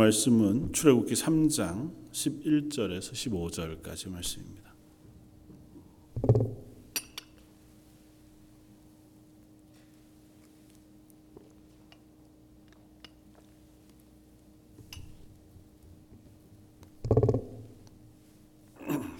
말씀은 0.00 0.72
출애굽기 0.72 1.12
3장 1.12 1.92
11절에서 2.10 3.12
15절까지 3.82 4.08
말씀입니다. 4.08 4.74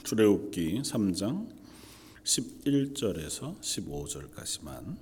출애굽기 0.02 0.80
3장 0.80 1.46
11절에서 2.24 3.60
15절까지만 3.60 4.96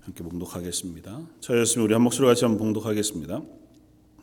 함께 0.00 0.24
봉독하겠습니다. 0.24 1.28
저였으면 1.40 1.84
우리 1.84 1.92
한 1.92 2.02
목소리 2.02 2.26
같이 2.26 2.46
한번 2.46 2.58
봉독하겠습니다. 2.58 3.63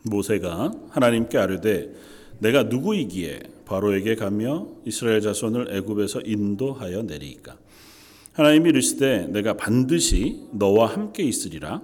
모세가 0.04 0.72
하나님께 0.90 1.38
아뢰되 1.38 1.94
내가 2.40 2.64
누구이기에 2.64 3.40
바로에게 3.64 4.16
가며 4.16 4.66
이스라엘 4.84 5.20
자손을 5.20 5.74
애굽에서 5.76 6.22
인도하여 6.24 7.02
내리이까? 7.02 7.56
하나님이 8.32 8.70
이르시되 8.70 9.28
내가 9.28 9.54
반드시 9.54 10.40
너와 10.52 10.86
함께 10.86 11.22
있으리라. 11.22 11.82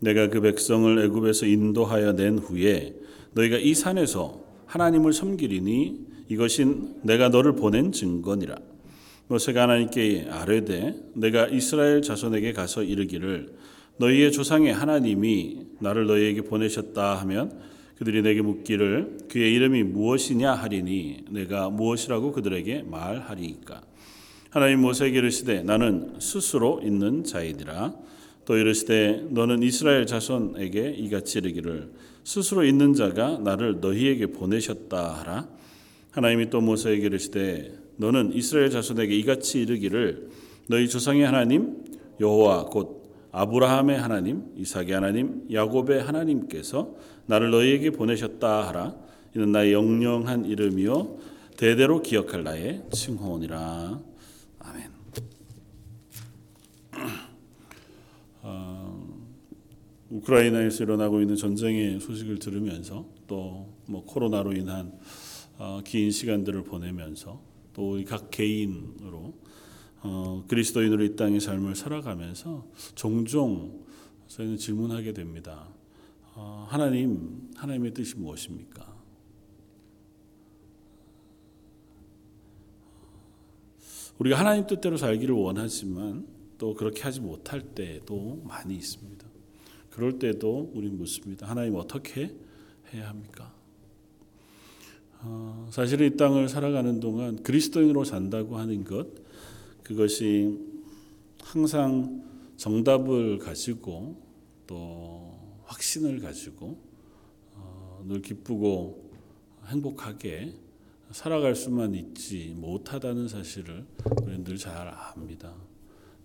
내가 0.00 0.28
그 0.28 0.40
백성을 0.40 0.98
애굽에서 1.04 1.46
인도하여 1.46 2.12
낸 2.12 2.38
후에 2.38 2.94
너희가 3.32 3.58
이 3.58 3.74
산에서 3.74 4.44
하나님을 4.66 5.12
섬기리니 5.12 6.06
이것인 6.28 6.96
내가 7.02 7.28
너를 7.28 7.54
보낸 7.54 7.92
증거니라. 7.92 8.56
모세가 9.28 9.62
하나님께 9.62 10.26
아뢰되 10.30 10.94
내가 11.14 11.46
이스라엘 11.48 12.02
자손에게 12.02 12.52
가서 12.52 12.82
이르기를 12.82 13.54
너희의 13.96 14.32
조상의 14.32 14.72
하나님이 14.72 15.66
나를 15.80 16.06
너희에게 16.06 16.42
보내셨다 16.42 17.14
하면 17.20 17.60
그들이 17.96 18.22
내게 18.22 18.42
묻기를 18.42 19.18
그의 19.30 19.54
이름이 19.54 19.84
무엇이냐 19.84 20.52
하리니 20.52 21.26
내가 21.30 21.70
무엇이라고 21.70 22.32
그들에게 22.32 22.82
말하리이까? 22.82 23.82
하나님 24.50 24.80
모세에게 24.80 25.18
이르시되 25.18 25.62
나는 25.62 26.14
스스로 26.20 26.80
있는 26.82 27.24
자이니라. 27.24 27.94
또 28.44 28.56
이르시되 28.56 29.26
너는 29.30 29.62
이스라엘 29.62 30.06
자손에게 30.06 30.90
이같이 30.90 31.38
이르기를 31.38 31.90
스스로 32.24 32.64
있는 32.64 32.94
자가 32.94 33.38
나를 33.38 33.80
너희에게 33.80 34.26
보내셨다 34.26 35.14
하라. 35.20 35.48
하나님이 36.10 36.50
또 36.50 36.60
모세에게 36.60 37.06
이르시되 37.06 37.74
너는 37.96 38.32
이스라엘 38.34 38.70
자손에게 38.70 39.16
이같이 39.16 39.62
이르기를 39.62 40.28
너희 40.68 40.88
조상의 40.88 41.24
하나님 41.24 41.84
여호와 42.20 42.66
곧 42.66 43.03
아브라함의 43.36 43.98
하나님, 43.98 44.44
이삭의 44.56 44.92
하나님, 44.92 45.46
야곱의 45.52 46.02
하나님께서 46.02 46.94
나를 47.26 47.50
너희에게 47.50 47.90
보내셨다 47.90 48.68
하라. 48.68 48.94
이는 49.34 49.50
나의 49.50 49.72
영영한 49.72 50.44
이름이요 50.44 51.18
대대로 51.56 52.00
기억할 52.00 52.44
나의 52.44 52.84
칭호니라. 52.92 54.00
아멘. 54.60 54.90
어, 58.42 59.18
우크라이나에서 60.10 60.84
일어나고 60.84 61.20
있는 61.20 61.34
전쟁의 61.34 61.98
소식을 62.00 62.38
들으면서 62.38 63.06
또 63.26 63.74
뭐 63.86 64.02
코로나로 64.04 64.54
인한 64.54 64.92
어, 65.58 65.80
긴 65.84 66.10
시간들을 66.10 66.64
보내면서 66.64 67.40
또 67.74 67.98
각 68.06 68.30
개인으로 68.30 69.34
어, 70.06 70.44
그리스도인으로 70.46 71.02
이 71.02 71.16
땅의 71.16 71.40
삶을 71.40 71.74
살아가면서 71.74 72.66
종종 72.94 73.82
저희는 74.28 74.58
질문하게 74.58 75.14
됩니다. 75.14 75.66
어, 76.34 76.66
하나님, 76.68 77.50
하나님의 77.56 77.94
뜻이 77.94 78.16
무엇입니까? 78.16 78.94
우리가 84.18 84.38
하나님 84.38 84.66
뜻대로 84.66 84.98
살기를 84.98 85.34
원하지만 85.34 86.26
또 86.58 86.74
그렇게 86.74 87.02
하지 87.02 87.20
못할 87.20 87.62
때도 87.62 88.42
많이 88.44 88.76
있습니다. 88.76 89.26
그럴 89.90 90.18
때도 90.18 90.70
우리 90.74 90.88
묻습니다. 90.88 91.48
하나님 91.48 91.76
어떻게 91.76 92.34
해야 92.92 93.08
합니까? 93.08 93.54
어, 95.22 95.66
사실은 95.70 96.08
이 96.08 96.16
땅을 96.18 96.50
살아가는 96.50 97.00
동안 97.00 97.42
그리스도인으로 97.42 98.04
산다고 98.04 98.58
하는 98.58 98.84
것 98.84 99.24
그것이 99.84 100.58
항상 101.40 102.24
정답을 102.56 103.38
가지고 103.38 104.16
또 104.66 105.38
확신을 105.64 106.20
가지고 106.20 106.78
어, 107.54 108.02
늘 108.08 108.22
기쁘고 108.22 109.10
행복하게 109.66 110.54
살아갈 111.10 111.54
수만 111.54 111.94
있지 111.94 112.54
못하다는 112.56 113.28
사실을 113.28 113.84
우리는 114.22 114.42
늘 114.42 114.56
잘 114.58 114.88
압니다. 114.88 115.54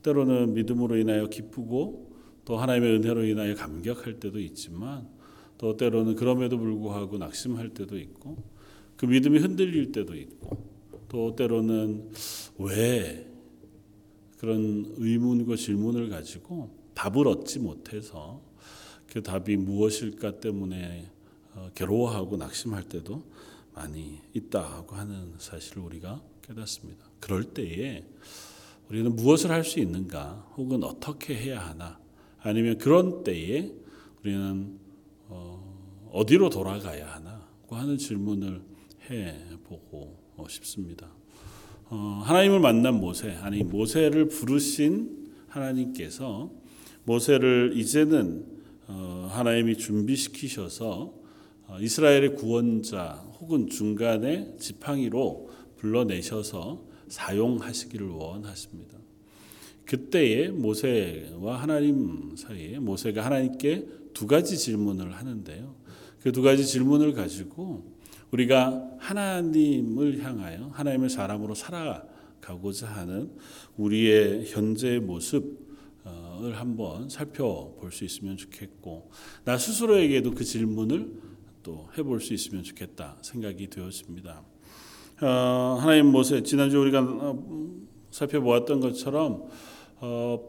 때로는 0.01 0.53
믿음으로 0.53 0.97
인하여 0.97 1.27
기쁘고 1.27 2.09
또 2.45 2.57
하나님의 2.57 2.95
은혜로 2.95 3.25
인하여 3.25 3.53
감격할 3.55 4.19
때도 4.19 4.39
있지만 4.39 5.07
또 5.57 5.75
때로는 5.75 6.15
그럼에도 6.15 6.57
불구하고 6.57 7.17
낙심할 7.17 7.73
때도 7.73 7.97
있고 7.97 8.41
그 8.95 9.05
믿음이 9.05 9.39
흔들릴 9.39 9.91
때도 9.91 10.15
있고 10.15 10.65
또 11.09 11.35
때로는 11.35 12.09
왜 12.59 13.28
그런 14.39 14.93
의문과 14.97 15.57
질문을 15.57 16.09
가지고 16.09 16.69
답을 16.93 17.27
얻지 17.27 17.59
못해서 17.59 18.41
그 19.07 19.21
답이 19.21 19.57
무엇일까 19.57 20.39
때문에 20.39 21.11
어, 21.55 21.69
괴로워하고 21.75 22.37
낙심할 22.37 22.83
때도 22.83 23.23
많이 23.73 24.19
있다고 24.33 24.95
하는 24.95 25.33
사실을 25.39 25.83
우리가 25.83 26.21
깨닫습니다. 26.41 27.05
그럴 27.19 27.43
때에 27.43 28.05
우리는 28.89 29.15
무엇을 29.15 29.51
할 29.51 29.63
수 29.63 29.79
있는가, 29.79 30.53
혹은 30.57 30.83
어떻게 30.83 31.35
해야 31.35 31.59
하나, 31.59 31.99
아니면 32.39 32.77
그런 32.77 33.23
때에 33.23 33.71
우리는 34.21 34.79
어, 35.27 36.09
어디로 36.11 36.49
돌아가야 36.49 37.13
하나고 37.13 37.75
하는 37.75 37.97
질문을 37.97 38.63
해보고 39.09 40.17
싶습니다. 40.47 41.18
어, 41.91 42.21
하나님을 42.23 42.59
만난 42.59 42.95
모세, 42.99 43.31
아니 43.41 43.63
모세를 43.63 44.27
부르신 44.27 45.31
하나님께서 45.47 46.51
모세를 47.03 47.73
이제는 47.75 48.45
어, 48.87 49.27
하나님이 49.31 49.75
준비시키셔서 49.75 51.13
어, 51.67 51.77
이스라엘의 51.79 52.35
구원자 52.35 53.25
혹은 53.39 53.67
중간에 53.69 54.55
지팡이로 54.59 55.49
불러내셔서 55.77 56.83
사용하시기를 57.07 58.07
원하십니다. 58.07 58.97
그때에 59.85 60.49
모세와 60.49 61.59
하나님 61.59 62.35
사이에 62.35 62.77
모세가 62.77 63.25
하나님께 63.25 63.87
두 64.13 64.27
가지 64.27 64.57
질문을 64.57 65.15
하는데요. 65.15 65.75
그 66.21 66.31
두 66.31 66.41
가지 66.41 66.65
질문을 66.65 67.13
가지고 67.13 67.88
우리가 68.31 68.97
하나님을 68.99 70.19
향하여 70.23 70.69
하나님의 70.73 71.09
사람으로 71.09 71.55
살아가고자 71.55 72.87
하는 72.87 73.31
우리의 73.77 74.45
현재의 74.47 74.99
모습을 74.99 75.57
한번 76.53 77.09
살펴볼 77.09 77.91
수 77.91 78.03
있으면 78.05 78.37
좋겠고 78.37 79.09
나 79.45 79.57
스스로에게도 79.57 80.31
그 80.31 80.43
질문을 80.43 81.11
또 81.63 81.89
해볼 81.97 82.21
수 82.21 82.33
있으면 82.33 82.63
좋겠다 82.63 83.17
생각이 83.21 83.67
되었습니다. 83.67 84.43
어, 85.21 85.77
하나님 85.81 86.07
모세 86.07 86.41
지난주 86.43 86.79
우리가 86.79 87.01
어, 87.01 87.43
살펴보았던 88.11 88.79
것처럼 88.79 89.49
어, 89.97 90.39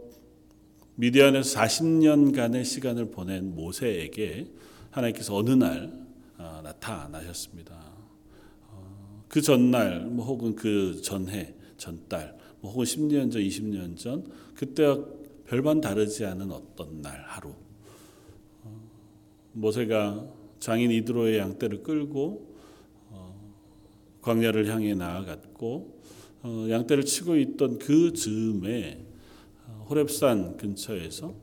미디안에서 0.94 1.58
40년간의 1.58 2.64
시간을 2.64 3.10
보낸 3.10 3.54
모세에게 3.54 4.46
하나님께서 4.90 5.34
어느 5.34 5.50
날 5.50 5.90
어, 5.92 6.09
나타나셨습니다. 6.62 7.74
어, 8.68 9.24
그 9.28 9.40
전날 9.40 10.06
뭐 10.06 10.24
혹은 10.24 10.54
그 10.54 11.00
전해 11.02 11.54
전달 11.76 12.36
뭐 12.60 12.72
혹은 12.72 12.84
10년 12.84 13.32
전 13.32 13.42
20년 13.42 13.96
전 13.96 14.30
그때와 14.54 14.98
별반 15.46 15.80
다르지 15.80 16.24
않은 16.24 16.50
어떤 16.52 17.02
날 17.02 17.22
하루 17.26 17.54
어, 18.62 18.80
모세가 19.52 20.26
장인 20.58 20.90
이드로의 20.90 21.38
양떼를 21.38 21.82
끌고 21.82 22.50
광야를 24.22 24.68
향해 24.68 24.94
나아갔고 24.94 26.00
양떼를 26.44 27.04
치고 27.04 27.36
있던 27.36 27.78
그 27.78 28.12
즈음에 28.12 29.04
호렙산 29.88 30.56
근처에서 30.56 31.34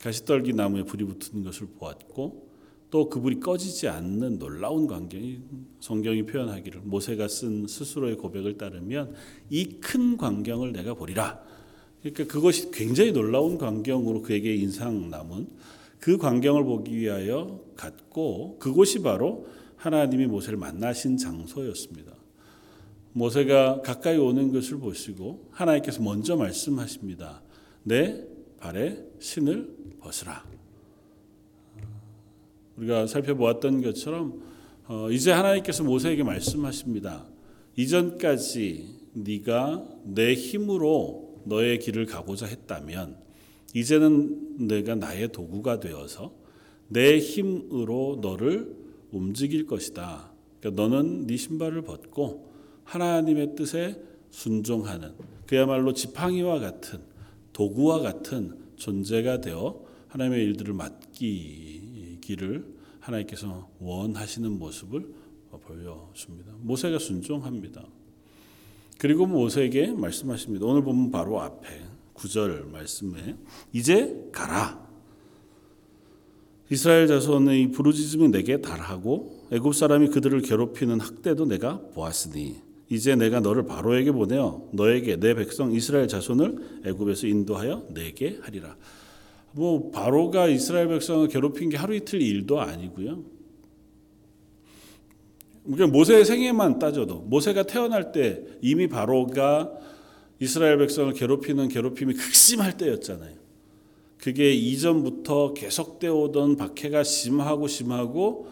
가시떨기 0.00 0.52
나무에 0.52 0.82
불이 0.82 1.04
붙는 1.04 1.44
것을 1.44 1.68
보았고 1.78 2.53
또 2.94 3.08
그불이 3.10 3.40
꺼지지 3.40 3.88
않는 3.88 4.38
놀라운 4.38 4.86
광경이 4.86 5.40
성경이 5.80 6.26
표현하기를 6.26 6.82
모세가 6.84 7.26
쓴 7.26 7.66
스스로의 7.66 8.16
고백을 8.16 8.56
따르면 8.56 9.16
이 9.50 9.80
큰 9.80 10.16
광경을 10.16 10.72
내가 10.72 10.94
보리라. 10.94 11.42
그러니까 12.02 12.32
그것이 12.32 12.70
굉장히 12.70 13.10
놀라운 13.10 13.58
광경으로 13.58 14.22
그에게 14.22 14.54
인상 14.54 15.10
남은 15.10 15.48
그 15.98 16.18
광경을 16.18 16.62
보기 16.62 16.96
위하여 16.96 17.60
갔고 17.74 18.60
그곳이 18.60 19.02
바로 19.02 19.48
하나님이 19.74 20.26
모세를 20.26 20.56
만나신 20.56 21.16
장소였습니다. 21.16 22.12
모세가 23.12 23.82
가까이 23.82 24.16
오는 24.18 24.52
것을 24.52 24.78
보시고 24.78 25.48
하나님께서 25.50 26.00
먼저 26.00 26.36
말씀하십니다. 26.36 27.42
내 27.82 28.24
발에 28.60 29.04
신을 29.18 29.96
벗으라. 29.98 30.44
우리가 32.76 33.06
살펴보았던 33.06 33.82
것처럼 33.82 34.42
어, 34.86 35.10
이제 35.10 35.32
하나님께서 35.32 35.82
모세에게 35.82 36.22
말씀하십니다. 36.22 37.26
이전까지 37.76 39.04
네가 39.14 39.86
내 40.04 40.34
힘으로 40.34 41.42
너의 41.44 41.78
길을 41.78 42.06
가고자 42.06 42.46
했다면 42.46 43.16
이제는 43.74 44.66
내가 44.66 44.94
나의 44.94 45.32
도구가 45.32 45.80
되어서 45.80 46.34
내 46.88 47.18
힘으로 47.18 48.18
너를 48.20 48.76
움직일 49.10 49.66
것이다. 49.66 50.32
그러니까 50.60 50.82
너는 50.82 51.26
네 51.26 51.36
신발을 51.36 51.82
벗고 51.82 52.52
하나님의 52.84 53.54
뜻에 53.56 54.00
순종하는 54.30 55.12
그야말로 55.46 55.92
지팡이와 55.92 56.58
같은 56.58 57.00
도구와 57.52 58.00
같은 58.00 58.56
존재가 58.76 59.40
되어 59.40 59.82
하나님의 60.08 60.44
일들을 60.44 60.74
맡기 60.74 61.83
기를 62.24 62.64
하나님께서 63.00 63.70
원하시는 63.80 64.58
모습을 64.58 65.06
보여줍니다. 65.50 66.54
모세가 66.60 66.98
순종합니다. 66.98 67.84
그리고 68.98 69.26
모세에게 69.26 69.92
말씀하십니다. 69.92 70.64
오늘 70.66 70.82
보면 70.82 71.10
바로 71.10 71.40
앞에 71.40 71.68
9절 72.14 72.70
말씀에 72.70 73.36
이제 73.72 74.28
가라. 74.32 74.82
이스라엘 76.70 77.06
자손의 77.06 77.72
부르짖음이 77.72 78.28
내게 78.28 78.60
달하고 78.60 79.48
애굽 79.52 79.74
사람이 79.74 80.08
그들을 80.08 80.40
괴롭히는 80.40 81.00
학대도 81.00 81.44
내가 81.44 81.80
보았으니 81.94 82.56
이제 82.88 83.14
내가 83.16 83.40
너를 83.40 83.66
바로에게 83.66 84.12
보내어 84.12 84.70
너에게 84.72 85.16
내 85.16 85.34
백성 85.34 85.72
이스라엘 85.72 86.08
자손을 86.08 86.82
애굽에서 86.86 87.26
인도하여 87.26 87.88
내게 87.92 88.38
하리라. 88.42 88.76
뭐 89.54 89.90
바로가 89.90 90.48
이스라엘 90.48 90.88
백성을 90.88 91.26
괴롭힌 91.28 91.70
게 91.70 91.76
하루 91.76 91.94
이틀 91.94 92.20
일도 92.20 92.60
아니고요. 92.60 93.22
그러니까 95.64 95.86
모세의 95.86 96.24
생애만 96.24 96.78
따져도 96.78 97.20
모세가 97.20 97.62
태어날 97.62 98.12
때 98.12 98.42
이미 98.60 98.88
바로가 98.88 99.72
이스라엘 100.40 100.78
백성을 100.78 101.12
괴롭히는 101.12 101.68
괴롭힘이 101.68 102.14
극심할 102.14 102.76
때였잖아요. 102.76 103.34
그게 104.18 104.52
이전부터 104.52 105.54
계속되어 105.54 106.14
오던 106.14 106.56
박해가 106.56 107.04
심하고 107.04 107.68
심하고 107.68 108.48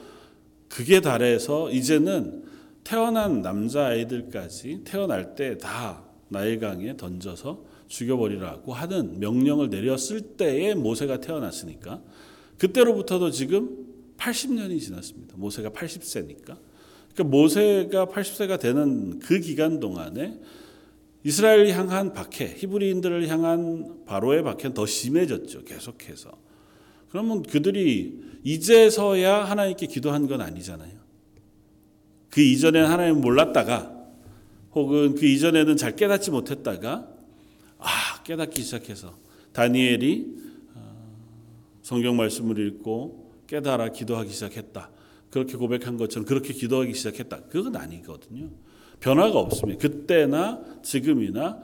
그게 0.69 1.01
달해서 1.01 1.71
이제는 1.71 2.45
태어난 2.85 3.43
남자 3.43 3.87
아이들까지 3.87 4.83
태어날 4.85 5.35
때 5.35 5.59
다 5.59 6.05
나일강에 6.29 6.97
던져서 6.97 7.72
죽여버리라고 7.93 8.73
하는 8.73 9.21
명령을 9.21 9.69
내렸을 9.69 10.23
때에 10.39 10.75
모세가 10.75 11.21
태어났으니까 11.21 12.03
그때로부터도 12.57 13.31
지금 13.31 13.87
80년이 14.17 14.81
지났습니다. 14.81 15.35
모세가 15.37 15.71
80세니까. 15.71 16.57
그러니까 17.13 17.25
모세가 17.25 18.07
80세가 18.07 18.59
되는 18.59 19.19
그 19.19 19.41
기간 19.41 19.79
동안에 19.79 20.41
이스라엘을 21.25 21.69
향한 21.77 22.15
박해, 22.15 22.55
히브리인들을 22.57 23.29
향한 23.29 24.05
바로의 24.07 24.43
박해는 24.43 24.75
더 24.75 24.87
심해졌죠. 24.87 25.65
계속해서. 25.65 26.33
그러면 27.11 27.43
그들이 27.43 28.23
이제서야 28.43 29.45
하나님께 29.45 29.87
기도한 29.87 30.27
건 30.29 30.41
아니잖아요. 30.41 30.93
그 32.31 32.41
이전에는 32.41 32.89
하나님 32.89 33.21
몰랐다가 33.21 33.93
혹은 34.73 35.15
그 35.15 35.27
이전에는 35.27 35.77
잘 35.77 35.95
깨닫지 35.95 36.31
못했다가 36.31 37.12
아 37.83 38.23
깨닫기 38.23 38.63
시작해서 38.63 39.19
다니엘이 39.53 40.27
어, 40.75 41.17
성경 41.83 42.17
말씀을 42.17 42.59
읽고 42.67 43.33
깨달아 43.47 43.91
기도하기 43.91 44.31
시작했다. 44.31 44.91
그렇게 45.31 45.57
고백한 45.57 45.97
것처럼 45.97 46.27
그렇게 46.27 46.53
기도하기 46.53 46.95
시작했다. 46.95 47.45
그건 47.49 47.77
아니거든요. 47.77 48.51
변화가 49.01 49.39
없습니다. 49.39 49.81
그때나 49.81 50.61
지금이나 50.83 51.59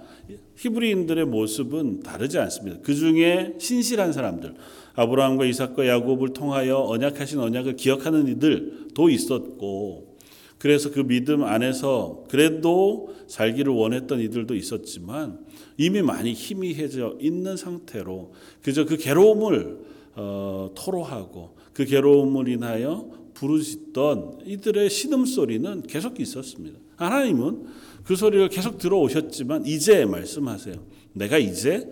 히브리인들의 0.57 1.25
모습은 1.27 2.01
다르지 2.01 2.39
않습니다. 2.39 2.81
그 2.83 2.95
중에 2.95 3.55
신실한 3.59 4.13
사람들, 4.13 4.55
아브라함과 4.95 5.45
이삭과 5.47 5.87
야곱을 5.87 6.33
통하여 6.33 6.79
언약하신 6.79 7.39
언약을 7.39 7.77
기억하는 7.77 8.27
이들도 8.27 9.09
있었고, 9.09 10.08
그래서 10.59 10.91
그 10.91 11.07
믿음 11.07 11.45
안에서 11.45 12.25
그래도 12.29 13.15
살기를 13.29 13.73
원했던 13.73 14.21
이들도 14.21 14.55
있었지만 14.55 15.39
이미 15.77 16.03
많이 16.03 16.33
희미해져 16.33 17.17
있는 17.21 17.57
상태로 17.57 18.33
그저 18.63 18.85
그 18.85 18.97
괴로움을 18.97 19.79
어, 20.17 20.71
토로하고 20.75 21.57
그 21.73 21.85
괴로움을 21.85 22.49
인하여 22.49 23.09
부르짖던 23.35 24.41
이들의 24.45 24.91
신음소리는 24.91 25.83
계속 25.83 26.19
있었습니다. 26.19 26.81
하나님은 26.97 27.67
그 28.03 28.17
소리를 28.17 28.49
계속 28.49 28.79
들어오셨지만 28.79 29.65
이제 29.67 30.05
말씀하세요. 30.05 30.75
내가 31.13 31.39
이제 31.39 31.89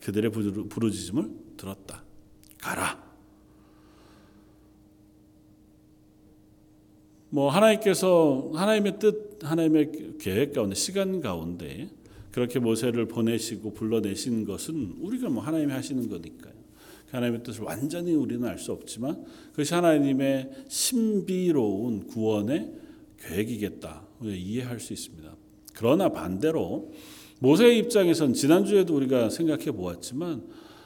그들의 0.00 0.30
부르짖음을 0.30 1.30
들었다. 1.56 2.04
가라. 2.58 3.09
뭐 7.30 7.48
하나님께서 7.48 8.50
하나님의 8.54 8.98
뜻, 8.98 9.38
하나님의 9.42 9.92
계획 10.20 10.52
가운데 10.52 10.74
시간 10.74 11.20
가운데 11.20 11.88
그렇게 12.32 12.58
모세를 12.58 13.06
보내시고 13.06 13.72
불러내신 13.72 14.44
것은 14.44 14.96
우리가 15.00 15.28
뭐 15.30 15.42
하나님이 15.42 15.72
하시는 15.72 16.08
거니까요. 16.08 16.54
그 17.10 17.16
하나님의 17.16 17.42
뜻을 17.42 17.64
완전히 17.64 18.14
우리는 18.14 18.46
알 18.46 18.58
수 18.58 18.72
없지만 18.72 19.24
그것이 19.50 19.74
하나님의 19.74 20.50
신비로운 20.68 22.06
구원의 22.08 22.72
계획이겠다. 23.18 24.04
이해할 24.22 24.80
수 24.80 24.92
있습니다. 24.92 25.34
그러나 25.74 26.10
반대로 26.10 26.92
모세의 27.38 27.78
입장에선 27.78 28.34
지난주에도 28.34 28.94
우리가 28.94 29.30
생각해 29.30 29.72
보았지만 29.72 30.44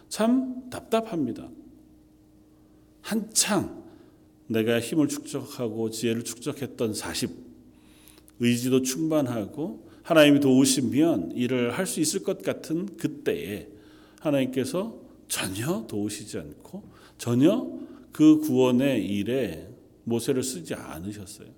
참 0.08 0.68
답답합니다. 0.70 1.50
한창 3.00 3.83
내가 4.46 4.80
힘을 4.80 5.08
축적하고 5.08 5.90
지혜를 5.90 6.24
축적했던 6.24 6.94
40 6.94 7.30
의지도 8.40 8.82
충만하고 8.82 9.88
하나님이 10.02 10.40
도우시면 10.40 11.32
일을 11.32 11.70
할 11.78 11.86
수 11.86 12.00
있을 12.00 12.22
것 12.22 12.42
같은 12.42 12.96
그때에 12.96 13.68
하나님께서 14.20 15.00
전혀 15.28 15.86
도우시지 15.86 16.38
않고 16.38 16.82
전혀 17.16 17.70
그 18.12 18.38
구원의 18.40 19.06
일에 19.06 19.68
모세를 20.04 20.42
쓰지 20.42 20.74
않으셨어요. 20.74 21.48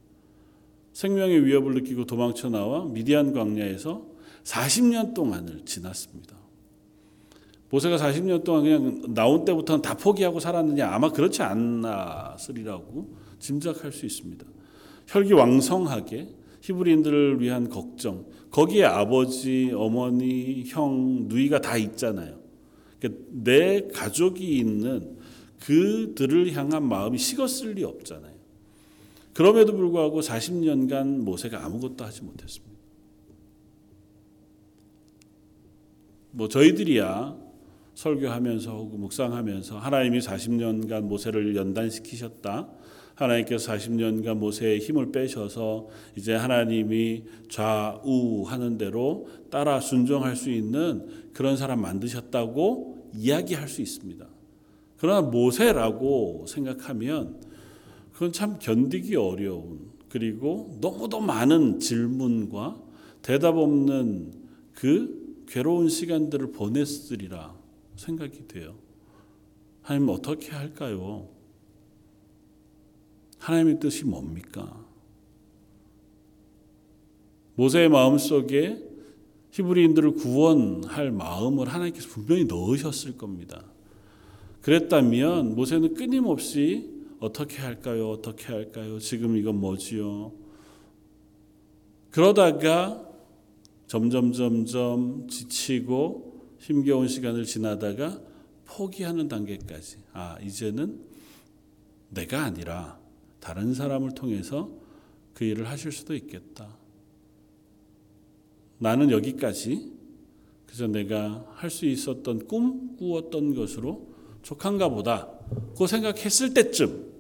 생명의 0.92 1.44
위협을 1.44 1.74
느끼고 1.74 2.06
도망쳐 2.06 2.48
나와 2.48 2.84
미디안 2.86 3.32
광야에서 3.32 4.06
40년 4.44 5.12
동안을 5.12 5.64
지났습니다. 5.64 6.36
모세가 7.70 7.96
40년 7.96 8.44
동안 8.44 8.62
그냥 8.62 9.14
나온 9.14 9.44
때부터는 9.44 9.82
다 9.82 9.96
포기하고 9.96 10.40
살았느냐 10.40 10.88
아마 10.88 11.10
그렇지 11.10 11.42
않았으리라고 11.42 13.16
짐작할 13.38 13.92
수 13.92 14.06
있습니다. 14.06 14.46
혈기왕성하게 15.08 16.28
히브리인들을 16.62 17.40
위한 17.40 17.68
걱정 17.68 18.26
거기에 18.50 18.84
아버지, 18.84 19.70
어머니, 19.74 20.64
형, 20.66 21.28
누이가 21.28 21.60
다 21.60 21.76
있잖아요. 21.76 22.40
그러니까 22.98 23.24
내 23.30 23.88
가족이 23.88 24.58
있는 24.58 25.16
그들을 25.60 26.52
향한 26.54 26.88
마음이 26.88 27.18
식었을 27.18 27.74
리 27.74 27.84
없잖아요. 27.84 28.34
그럼에도 29.34 29.76
불구하고 29.76 30.20
40년간 30.20 31.18
모세가 31.18 31.64
아무것도 31.64 32.04
하지 32.04 32.22
못했습니다. 32.22 32.74
뭐 36.30 36.48
저희들이야 36.48 37.45
설교하면서 37.96 38.76
혹은 38.76 39.00
묵상하면서 39.00 39.78
하나님이 39.78 40.18
40년간 40.18 41.02
모세를 41.02 41.56
연단시키셨다. 41.56 42.68
하나님께서 43.14 43.72
40년간 43.72 44.36
모세의 44.36 44.80
힘을 44.80 45.10
빼셔서 45.10 45.88
이제 46.14 46.34
하나님이 46.34 47.24
좌우 47.48 48.42
하는 48.42 48.76
대로 48.76 49.28
따라 49.50 49.80
순종할 49.80 50.36
수 50.36 50.50
있는 50.50 51.06
그런 51.32 51.56
사람 51.56 51.80
만드셨다고 51.80 53.12
이야기할 53.14 53.68
수 53.68 53.80
있습니다. 53.80 54.26
그러나 54.98 55.22
모세라고 55.22 56.44
생각하면 56.46 57.40
그건 58.12 58.32
참 58.32 58.58
견디기 58.58 59.16
어려운 59.16 59.90
그리고 60.10 60.76
너무도 60.82 61.20
많은 61.20 61.78
질문과 61.78 62.78
대답 63.22 63.56
없는 63.56 64.32
그 64.74 65.44
괴로운 65.48 65.88
시간들을 65.88 66.52
보냈으리라 66.52 67.55
생각이 67.96 68.46
돼요. 68.48 68.74
하나님 69.82 70.08
어떻게 70.08 70.50
할까요? 70.50 71.28
하나님의 73.38 73.80
뜻이 73.80 74.04
뭡니까? 74.04 74.84
모세의 77.54 77.88
마음 77.88 78.18
속에 78.18 78.82
히브리인들을 79.52 80.12
구원할 80.12 81.10
마음을 81.10 81.68
하나님께서 81.68 82.08
분명히 82.08 82.44
넣으셨을 82.44 83.16
겁니다. 83.16 83.64
그랬다면 84.60 85.54
모세는 85.54 85.94
끊임없이 85.94 86.90
어떻게 87.20 87.58
할까요? 87.58 88.10
어떻게 88.10 88.46
할까요? 88.46 88.98
지금 88.98 89.36
이건 89.36 89.58
뭐지요? 89.58 90.32
그러다가 92.10 93.02
점점 93.86 94.32
점점 94.32 95.28
지치고 95.28 96.25
힘겨운 96.66 97.06
시간을 97.06 97.44
지나다가 97.44 98.20
포기하는 98.64 99.28
단계까지 99.28 99.98
아 100.12 100.36
이제는 100.42 101.00
내가 102.10 102.42
아니라 102.42 102.98
다른 103.38 103.72
사람을 103.72 104.16
통해서 104.16 104.68
그 105.32 105.44
일을 105.44 105.68
하실 105.68 105.92
수도 105.92 106.12
있겠다. 106.16 106.76
나는 108.78 109.12
여기까지 109.12 109.92
그저 110.66 110.88
내가 110.88 111.46
할 111.54 111.70
수 111.70 111.86
있었던 111.86 112.48
꿈 112.48 112.96
꾸었던 112.96 113.54
것으로 113.54 114.08
족한가 114.42 114.88
보다. 114.88 115.30
그 115.78 115.86
생각했을 115.86 116.52
때쯤 116.52 117.12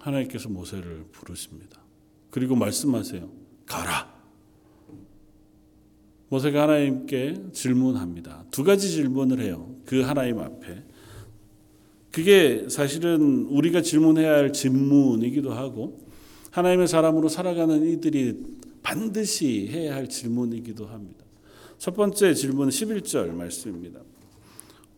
하나님께서 0.00 0.48
모세를 0.48 1.04
부르십니다. 1.12 1.80
그리고 2.30 2.56
말씀하세요. 2.56 3.30
가라. 3.66 4.09
모세가 6.30 6.62
하나님께 6.62 7.34
질문합니다. 7.52 8.44
두 8.50 8.62
가지 8.62 8.88
질문을 8.88 9.40
해요. 9.40 9.74
그 9.84 10.00
하나님 10.02 10.38
앞에. 10.38 10.84
그게 12.12 12.68
사실은 12.68 13.46
우리가 13.50 13.82
질문해야 13.82 14.32
할 14.32 14.52
질문이기도 14.52 15.52
하고 15.52 16.06
하나님의 16.52 16.86
사람으로 16.88 17.28
살아가는 17.28 17.84
이들이 17.84 18.58
반드시 18.82 19.68
해야 19.70 19.94
할 19.94 20.08
질문이기도 20.08 20.86
합니다. 20.86 21.24
첫 21.78 21.94
번째 21.94 22.32
질문은 22.32 22.70
11절 22.70 23.32
말씀입니다. 23.32 24.00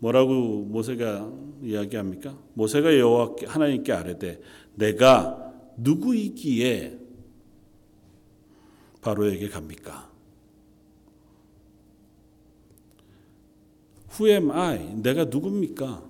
뭐라고 0.00 0.64
모세가 0.64 1.32
이야기합니까? 1.62 2.38
모세가 2.54 2.98
여호와 2.98 3.36
하나님께 3.46 3.92
아뢰되 3.92 4.40
내가 4.74 5.52
누구이기에 5.78 6.98
바로에게 9.00 9.48
갑니까? 9.48 10.11
Who 14.18 14.30
am 14.30 14.50
I? 14.50 14.94
내가 14.96 15.24
누굽니까? 15.24 16.02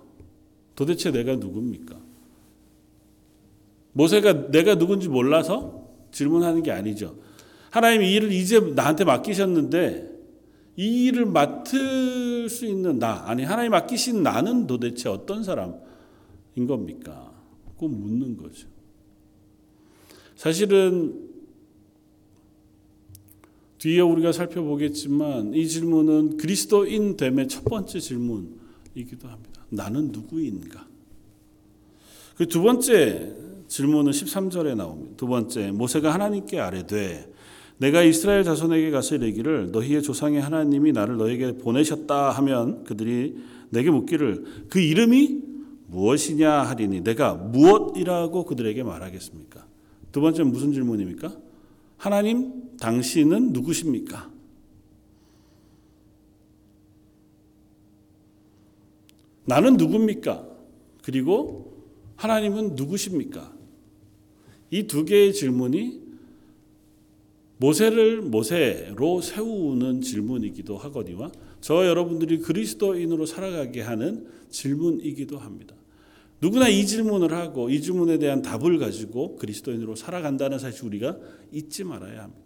도대체 0.75 1.11
내가 1.11 1.35
누굽니까? 1.35 1.97
모세가 3.93 4.51
내가 4.51 4.75
누군지 4.75 5.07
몰라서 5.07 5.87
질문하는 6.11 6.63
게 6.63 6.71
아니죠. 6.71 7.15
하나님 7.69 8.01
이 8.03 8.13
일을 8.13 8.31
이제 8.31 8.59
나한테 8.59 9.03
맡기셨는데 9.03 10.13
이 10.75 11.05
일을 11.05 11.25
맡을 11.25 12.49
수 12.49 12.65
있는 12.65 12.99
나, 12.99 13.23
아니 13.27 13.43
하나님 13.43 13.71
맡기신 13.71 14.23
나는 14.23 14.67
도대체 14.67 15.09
어떤 15.09 15.43
사람인 15.43 15.77
겁니까? 16.67 17.31
꼭 17.77 17.89
묻는 17.89 18.37
거죠. 18.37 18.67
사실은 20.35 21.32
뒤에 23.83 23.99
우리가 23.99 24.31
살펴보겠지만 24.31 25.53
이 25.53 25.67
질문은 25.67 26.37
그리스도인 26.37 27.17
됨의 27.17 27.49
첫 27.49 27.65
번째 27.65 27.99
질문이기도 27.99 29.27
합니다. 29.27 29.65
나는 29.69 30.09
누구인가? 30.13 30.87
그 32.37 32.45
두 32.45 32.61
번째 32.61 33.35
질문은 33.67 34.13
13절에 34.13 34.77
나옵니다. 34.77 35.15
두 35.17 35.27
번째 35.27 35.71
모세가 35.71 36.13
하나님께 36.13 36.61
아뢰되 36.61 37.29
내가 37.77 38.03
이스라엘 38.03 38.45
자손에게 38.45 38.89
가서 38.89 39.15
이르기를 39.15 39.71
너희의 39.71 40.01
조상의 40.01 40.39
하나님이 40.39 40.93
나를 40.93 41.17
너에게 41.17 41.57
보내셨다 41.57 42.29
하면 42.31 42.85
그들이 42.85 43.35
내게 43.69 43.91
묻기를 43.91 44.45
그 44.69 44.79
이름이 44.79 45.41
무엇이냐 45.87 46.49
하리니 46.49 47.03
내가 47.03 47.33
무엇이라고 47.33 48.45
그들에게 48.45 48.81
말하겠습니까? 48.81 49.65
두 50.13 50.21
번째는 50.21 50.53
무슨 50.53 50.71
질문입니까? 50.71 51.35
하나님 51.97 52.62
당신은 52.79 53.53
누구십니까? 53.53 54.31
나는 59.45 59.77
누굽니까? 59.77 60.47
그리고 61.03 61.73
하나님은 62.15 62.75
누구십니까? 62.75 63.53
이 64.71 64.87
두 64.87 65.05
개의 65.05 65.33
질문이 65.33 66.01
모세를 67.57 68.21
모세로 68.21 69.21
세우는 69.21 70.01
질문이기도 70.01 70.77
하거니와 70.77 71.31
저 71.61 71.85
여러분들이 71.85 72.39
그리스도인으로 72.39 73.25
살아가게 73.25 73.81
하는 73.81 74.27
질문이기도 74.49 75.37
합니다. 75.37 75.75
누구나 76.41 76.67
이 76.67 76.85
질문을 76.85 77.33
하고 77.33 77.69
이 77.69 77.81
질문에 77.81 78.17
대한 78.17 78.41
답을 78.41 78.79
가지고 78.79 79.37
그리스도인으로 79.37 79.95
살아간다는 79.95 80.59
사실 80.59 80.85
우리가 80.85 81.17
잊지 81.51 81.83
말아야 81.83 82.23
합니다. 82.23 82.42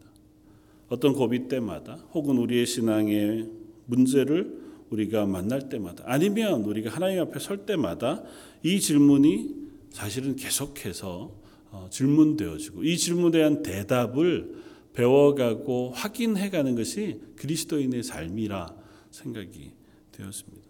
어떤 0.89 1.13
고비 1.13 1.47
때마다 1.47 1.95
혹은 2.13 2.37
우리의 2.37 2.65
신앙의 2.65 3.49
문제를 3.85 4.67
우리가 4.89 5.25
만날 5.25 5.67
때마다 5.67 6.03
아니면 6.07 6.63
우리가 6.63 6.89
하나님 6.89 7.19
앞에 7.21 7.39
설 7.39 7.65
때마다 7.65 8.23
이 8.63 8.79
질문이 8.79 9.55
사실은 9.89 10.35
계속해서 10.35 11.31
어, 11.71 11.87
질문되어지고 11.91 12.83
이 12.83 12.97
질문에 12.97 13.37
대한 13.37 13.63
대답을 13.63 14.55
배워가고 14.93 15.91
확인해가는 15.91 16.75
것이 16.75 17.19
그리스도인의 17.35 18.03
삶이라 18.03 18.73
생각이 19.11 19.71
되었습니다. 20.13 20.67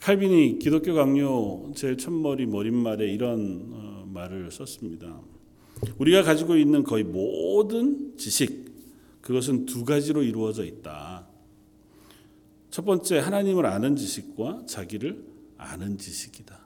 칼빈이 0.00 0.58
기독교 0.58 0.94
강요 0.94 1.72
제 1.74 1.96
첫머리 1.96 2.46
머릿말에 2.46 3.10
이런 3.10 3.70
어, 3.72 4.08
말을 4.12 4.50
썼습니다. 4.50 5.20
우리가 5.98 6.22
가지고 6.22 6.56
있는 6.56 6.84
거의 6.84 7.04
모든 7.04 8.16
지식 8.16 8.63
그것은 9.24 9.64
두 9.64 9.86
가지로 9.86 10.22
이루어져 10.22 10.66
있다. 10.66 11.26
첫 12.68 12.84
번째 12.84 13.20
하나님을 13.20 13.64
아는 13.64 13.96
지식과 13.96 14.64
자기를 14.66 15.24
아는 15.56 15.96
지식이다. 15.96 16.60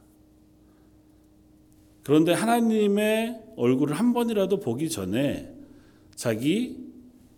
그런데 2.03 2.33
하나님의 2.33 3.53
얼굴을 3.55 3.95
한 3.95 4.13
번이라도 4.13 4.59
보기 4.59 4.91
전에 4.91 5.55
자기 6.17 6.85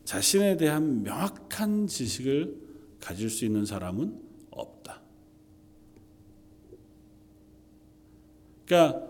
자신에 0.07 0.57
대한 0.57 1.03
명확한 1.03 1.87
지식을 1.87 2.57
가질 2.99 3.29
수 3.29 3.45
있는 3.45 3.67
사람은 3.67 4.19
없다. 4.51 5.03
그러니까 8.65 9.07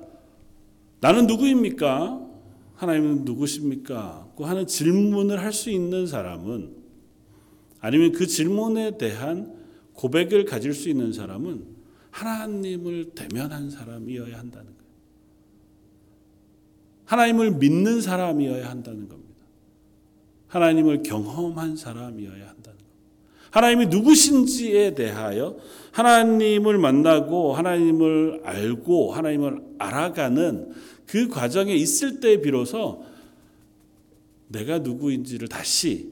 나는 1.00 1.28
누구입니까? 1.28 2.28
하나님은 2.74 3.24
누구십니까? 3.24 4.19
그 4.40 4.46
하는 4.46 4.66
질문을 4.66 5.38
할 5.38 5.52
수 5.52 5.68
있는 5.68 6.06
사람은 6.06 6.70
아니면 7.80 8.12
그 8.12 8.26
질문에 8.26 8.96
대한 8.96 9.54
고백을 9.92 10.46
가질 10.46 10.72
수 10.72 10.88
있는 10.88 11.12
사람은 11.12 11.66
하나님을 12.10 13.10
대면한 13.14 13.68
사람이어야 13.68 14.38
한다는 14.38 14.66
거예요. 14.66 14.90
하나님을 17.04 17.50
믿는 17.52 18.00
사람이어야 18.00 18.70
한다는 18.70 19.10
겁니다. 19.10 19.44
하나님을 20.48 21.02
경험한 21.02 21.76
사람이어야 21.76 22.48
한다는 22.48 22.78
겁니다. 22.78 22.86
하나님이 23.50 23.86
누구신지에 23.88 24.94
대하여 24.94 25.58
하나님을 25.92 26.78
만나고 26.78 27.52
하나님을 27.52 28.40
알고 28.44 29.12
하나님을 29.12 29.60
알아가는 29.76 30.72
그 31.06 31.28
과정에 31.28 31.74
있을 31.74 32.20
때 32.20 32.40
비로소 32.40 33.09
내가 34.50 34.80
누구인지를 34.80 35.48
다시 35.48 36.10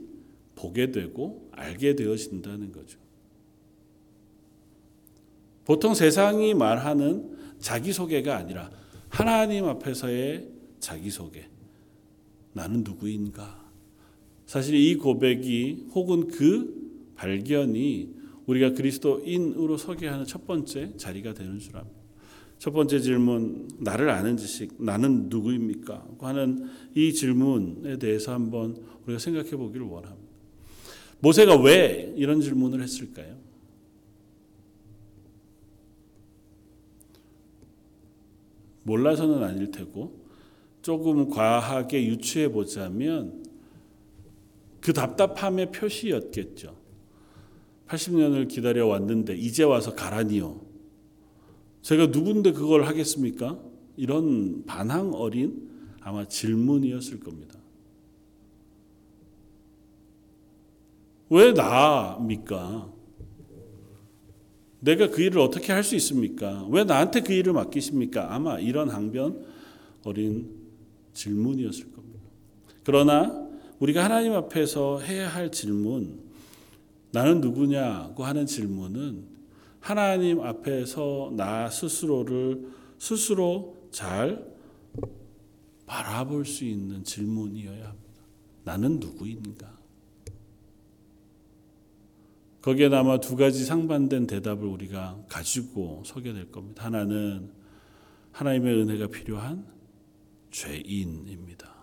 보게 0.54 0.90
되고 0.90 1.48
알게 1.52 1.96
되어진다는 1.96 2.72
거죠. 2.72 2.98
보통 5.64 5.94
세상이 5.94 6.54
말하는 6.54 7.36
자기소개가 7.58 8.36
아니라 8.36 8.70
하나님 9.08 9.66
앞에서의 9.66 10.48
자기소개. 10.78 11.48
나는 12.52 12.84
누구인가? 12.84 13.68
사실 14.46 14.76
이 14.76 14.94
고백이 14.96 15.88
혹은 15.94 16.28
그 16.28 17.12
발견이 17.16 18.14
우리가 18.46 18.72
그리스도인으로 18.72 19.76
서게 19.76 20.06
하는 20.06 20.24
첫 20.24 20.46
번째 20.46 20.96
자리가 20.96 21.34
되는 21.34 21.58
줄 21.58 21.76
압니다. 21.76 21.97
첫 22.58 22.72
번째 22.72 22.98
질문, 22.98 23.68
나를 23.78 24.10
아는 24.10 24.36
지식, 24.36 24.82
나는 24.82 25.28
누구입니까? 25.28 26.06
하는 26.20 26.68
이 26.94 27.12
질문에 27.12 27.98
대해서 27.98 28.32
한번 28.32 28.76
우리가 29.04 29.18
생각해 29.18 29.50
보기를 29.50 29.86
원합니다. 29.86 30.28
모세가 31.20 31.60
왜 31.62 32.12
이런 32.16 32.40
질문을 32.40 32.82
했을까요? 32.82 33.36
몰라서는 38.82 39.42
아닐 39.42 39.70
테고 39.70 40.26
조금 40.82 41.28
과하게 41.28 42.06
유추해 42.06 42.48
보자면 42.48 43.44
그 44.80 44.92
답답함의 44.92 45.70
표시였겠죠. 45.72 46.76
80년을 47.86 48.48
기다려 48.48 48.86
왔는데 48.86 49.36
이제 49.36 49.62
와서 49.62 49.94
가라니요. 49.94 50.67
제가 51.88 52.08
누군데 52.08 52.52
그걸 52.52 52.84
하겠습니까? 52.84 53.58
이런 53.96 54.66
반항 54.66 55.14
어린 55.14 55.70
아마 56.02 56.28
질문이었을 56.28 57.18
겁니다. 57.20 57.58
왜 61.30 61.52
나입니까? 61.52 62.92
내가 64.80 65.08
그 65.08 65.22
일을 65.22 65.40
어떻게 65.40 65.72
할 65.72 65.82
수 65.82 65.96
있습니까? 65.96 66.66
왜 66.68 66.84
나한테 66.84 67.22
그 67.22 67.32
일을 67.32 67.54
맡기십니까? 67.54 68.34
아마 68.34 68.58
이런 68.58 68.90
항변 68.90 69.46
어린 70.04 70.50
질문이었을 71.14 71.90
겁니다. 71.92 72.20
그러나 72.84 73.48
우리가 73.78 74.04
하나님 74.04 74.34
앞에서 74.34 75.00
해야 75.00 75.26
할 75.26 75.50
질문, 75.50 76.20
나는 77.12 77.40
누구냐고 77.40 78.24
하는 78.24 78.44
질문은 78.44 79.24
하나님 79.88 80.42
앞에서 80.42 81.32
나 81.34 81.70
스스로를 81.70 82.68
스스로 82.98 83.88
잘 83.90 84.54
바라볼 85.86 86.44
수 86.44 86.66
있는 86.66 87.02
질문이어야 87.02 87.88
합니다. 87.88 88.22
나는 88.64 89.00
누구인가? 89.00 89.78
거기에 92.60 92.94
아마 92.94 93.18
두 93.18 93.34
가지 93.34 93.64
상반된 93.64 94.26
대답을 94.26 94.66
우리가 94.66 95.24
가지고 95.26 96.02
서게 96.04 96.34
될 96.34 96.52
겁니다. 96.52 96.84
하나는 96.84 97.50
하나님의 98.32 98.82
은혜가 98.82 99.06
필요한 99.06 99.64
죄인입니다. 100.50 101.74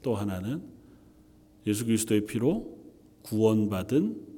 또 0.00 0.14
하나는 0.14 0.62
예수 1.66 1.84
그리스도의 1.84 2.24
피로 2.24 2.78
구원받은 3.24 4.33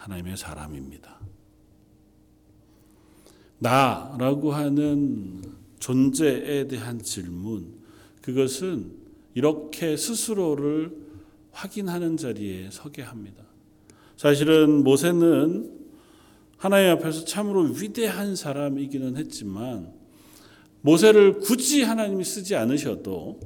하나님의 0.00 0.36
사람입니다. 0.36 1.20
나라고 3.58 4.52
하는 4.52 5.42
존재에 5.78 6.66
대한 6.66 7.02
질문, 7.02 7.74
그것은 8.22 8.92
이렇게 9.34 9.96
스스로를 9.96 10.96
확인하는 11.52 12.16
자리에 12.16 12.70
서게 12.70 13.02
합니다. 13.02 13.44
사실은 14.16 14.82
모세는 14.82 15.78
하나님 16.56 16.90
앞에서 16.92 17.24
참으로 17.24 17.62
위대한 17.62 18.36
사람이기는 18.36 19.16
했지만 19.16 19.92
모세를 20.82 21.40
굳이 21.40 21.82
하나님이 21.82 22.24
쓰지 22.24 22.56
않으셔도 22.56 23.40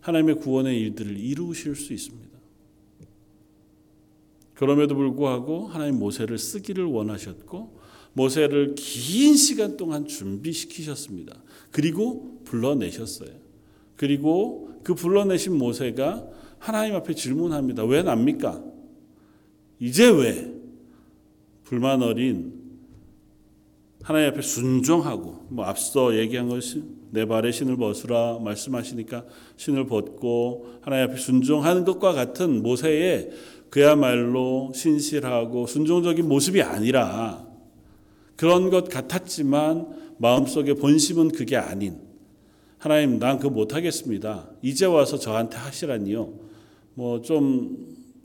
하나님의 0.00 0.36
구원의 0.36 0.80
일들을 0.80 1.16
이루실 1.16 1.74
수 1.74 1.92
있습니다. 1.92 2.35
그럼에도 4.56 4.94
불구하고 4.94 5.68
하나님 5.68 5.98
모세를 5.98 6.38
쓰기를 6.38 6.84
원하셨고 6.84 7.78
모세를 8.14 8.74
긴 8.74 9.36
시간 9.36 9.76
동안 9.76 10.06
준비시키셨습니다. 10.06 11.36
그리고 11.70 12.40
불러내셨어요. 12.44 13.30
그리고 13.96 14.70
그 14.82 14.94
불러내신 14.94 15.56
모세가 15.56 16.26
하나님 16.58 16.94
앞에 16.94 17.14
질문합니다. 17.14 17.84
왜 17.84 18.02
납니까? 18.02 18.64
이제 19.78 20.08
왜 20.08 20.54
불만 21.64 22.02
어린 22.02 22.66
하나님 24.02 24.30
앞에 24.30 24.40
순종하고 24.40 25.46
뭐 25.50 25.64
앞서 25.66 26.16
얘기한 26.16 26.48
것이 26.48 26.82
내 27.10 27.26
발에 27.26 27.50
신을 27.50 27.76
벗으라 27.76 28.38
말씀하시니까 28.38 29.24
신을 29.56 29.86
벗고 29.86 30.78
하나님 30.80 31.10
앞에 31.10 31.18
순종하는 31.18 31.84
것과 31.84 32.12
같은 32.12 32.62
모세의 32.62 33.30
그야말로 33.76 34.72
신실하고 34.74 35.66
순종적인 35.66 36.26
모습이 36.26 36.62
아니라 36.62 37.46
그런 38.34 38.70
것 38.70 38.88
같았지만 38.88 40.14
마음속의 40.16 40.76
본심은 40.76 41.32
그게 41.32 41.58
아닌 41.58 42.00
하나님 42.78 43.18
난 43.18 43.36
그거 43.36 43.50
못하겠습니다. 43.50 44.48
이제 44.62 44.86
와서 44.86 45.18
저한테 45.18 45.58
하시라니요. 45.58 46.32
뭐 46.94 47.20
좀 47.20 47.76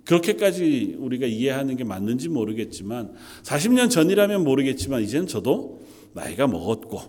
그렇게까지 0.06 0.96
우리가 0.98 1.28
이해하는 1.28 1.76
게 1.76 1.84
맞는지 1.84 2.30
모르겠지만 2.30 3.12
40년 3.44 3.90
전이라면 3.90 4.46
모르겠지만 4.46 5.02
이제는 5.04 5.28
저도 5.28 5.82
나이가 6.14 6.48
먹었고 6.48 7.02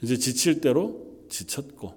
이제 0.00 0.16
지칠 0.16 0.62
대로 0.62 1.18
지쳤고 1.28 1.92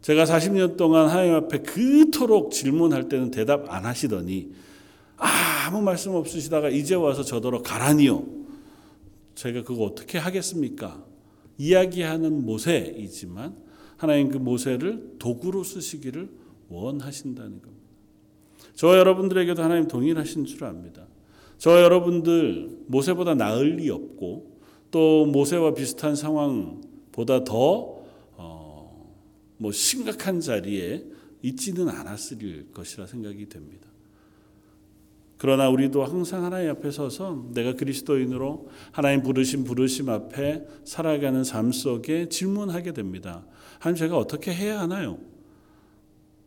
제가 0.00 0.26
40년 0.26 0.76
동안 0.76 1.08
하나님 1.08 1.34
앞에 1.34 1.58
그토록 1.62 2.52
질문할 2.52 3.08
때는 3.08 3.32
대답 3.32 3.68
안 3.68 3.84
하시더니 3.84 4.62
아무 5.22 5.80
말씀 5.80 6.14
없으시다가 6.14 6.68
이제 6.68 6.94
와서 6.94 7.22
저더러 7.22 7.62
가라니요. 7.62 8.26
제가 9.34 9.62
그거 9.62 9.84
어떻게 9.84 10.18
하겠습니까? 10.18 11.04
이야기하는 11.58 12.44
모세이지만 12.44 13.56
하나님 13.96 14.28
그 14.28 14.36
모세를 14.36 15.14
도구로 15.18 15.62
쓰시기를 15.62 16.28
원하신다는 16.68 17.62
겁니다. 17.62 17.82
저와 18.74 18.98
여러분들에게도 18.98 19.62
하나님 19.62 19.86
동일하신 19.86 20.44
줄 20.44 20.64
압니다. 20.64 21.06
저와 21.58 21.82
여러분들 21.82 22.84
모세보다 22.88 23.34
나을 23.34 23.76
리 23.76 23.88
없고 23.90 24.58
또 24.90 25.26
모세와 25.26 25.74
비슷한 25.74 26.16
상황보다 26.16 27.44
더 27.44 28.02
어, 28.36 29.14
뭐 29.58 29.70
심각한 29.70 30.40
자리에 30.40 31.04
있지는 31.42 31.88
않았을 31.88 32.72
것이라 32.72 33.06
생각이 33.06 33.48
됩니다. 33.48 33.91
그러나 35.42 35.68
우리도 35.68 36.04
항상 36.04 36.44
하나님 36.44 36.70
앞에 36.70 36.92
서서 36.92 37.48
내가 37.52 37.72
그리스도인으로 37.74 38.68
하나님 38.92 39.24
부르신 39.24 39.64
부르심 39.64 40.08
앞에 40.08 40.62
살아가는 40.84 41.42
삶 41.42 41.72
속에 41.72 42.28
질문하게 42.28 42.92
됩니다. 42.92 43.44
하나님 43.80 43.98
제가 43.98 44.16
어떻게 44.16 44.54
해야 44.54 44.78
하나요? 44.78 45.18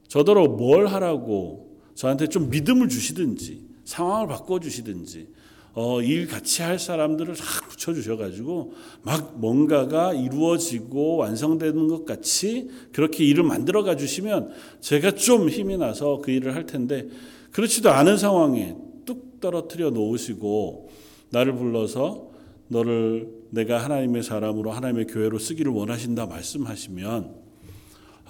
저더러 0.07 0.47
뭘 0.47 0.87
하라고 0.87 1.77
저한테 1.93 2.27
좀 2.27 2.49
믿음을 2.49 2.87
주시든지 2.87 3.65
상황을 3.83 4.27
바꿔 4.27 4.61
주시든지 4.61 5.27
어, 5.73 6.01
일 6.01 6.25
같이 6.25 6.61
할 6.61 6.79
사람들을 6.79 7.35
싹 7.35 7.67
붙여 7.67 7.93
주셔 7.93 8.15
가지고 8.15 8.75
막 9.01 9.37
뭔가가 9.37 10.13
이루어지고 10.13 11.17
완성되는 11.17 11.89
것 11.89 12.05
같이 12.05 12.69
그렇게 12.93 13.25
일을 13.25 13.43
만들어 13.43 13.83
가 13.83 13.97
주시면 13.97 14.51
제가 14.79 15.11
좀 15.11 15.49
힘이 15.49 15.77
나서 15.77 16.21
그 16.23 16.31
일을 16.31 16.55
할 16.55 16.65
텐데 16.65 17.09
그렇지도 17.51 17.89
않은 17.89 18.17
상황에 18.17 18.84
뚝 19.05 19.39
떨어뜨려 19.39 19.91
놓으시고 19.91 20.89
나를 21.31 21.55
불러서 21.55 22.31
너를 22.67 23.29
내가 23.51 23.83
하나님의 23.83 24.23
사람으로 24.23 24.71
하나님의 24.71 25.07
교회로 25.07 25.39
쓰기를 25.39 25.71
원하신다 25.71 26.25
말씀하시면 26.25 27.35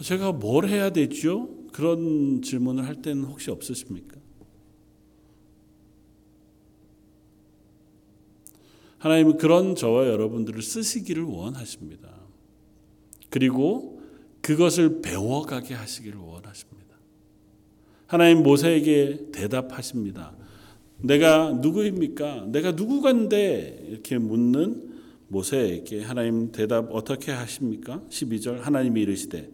제가 0.02 0.34
뭘 0.34 0.68
해야 0.68 0.90
되죠? 0.90 1.50
그런 1.72 2.42
질문을 2.42 2.86
할 2.86 3.02
때는 3.02 3.24
혹시 3.24 3.50
없으십니까? 3.52 4.16
하나님은 8.98 9.38
그런 9.38 9.76
저와 9.76 10.08
여러분들을 10.08 10.62
쓰시기를 10.62 11.24
원하십니다. 11.24 12.10
그리고 13.30 14.02
그것을 14.42 15.02
배워가게 15.02 15.74
하시기를 15.74 16.18
원하십니다. 16.18 16.96
하나님 18.08 18.44
모세에게 18.44 19.32
대답하십니다. 19.32 20.35
내가 21.06 21.52
누구입니까? 21.52 22.48
내가 22.52 22.72
누구간데? 22.72 23.86
이렇게 23.90 24.18
묻는 24.18 24.96
모세에게 25.28 26.02
하나님 26.02 26.52
대답 26.52 26.90
어떻게 26.92 27.32
하십니까? 27.32 28.02
12절 28.10 28.60
하나님이 28.62 29.02
이르시되 29.02 29.50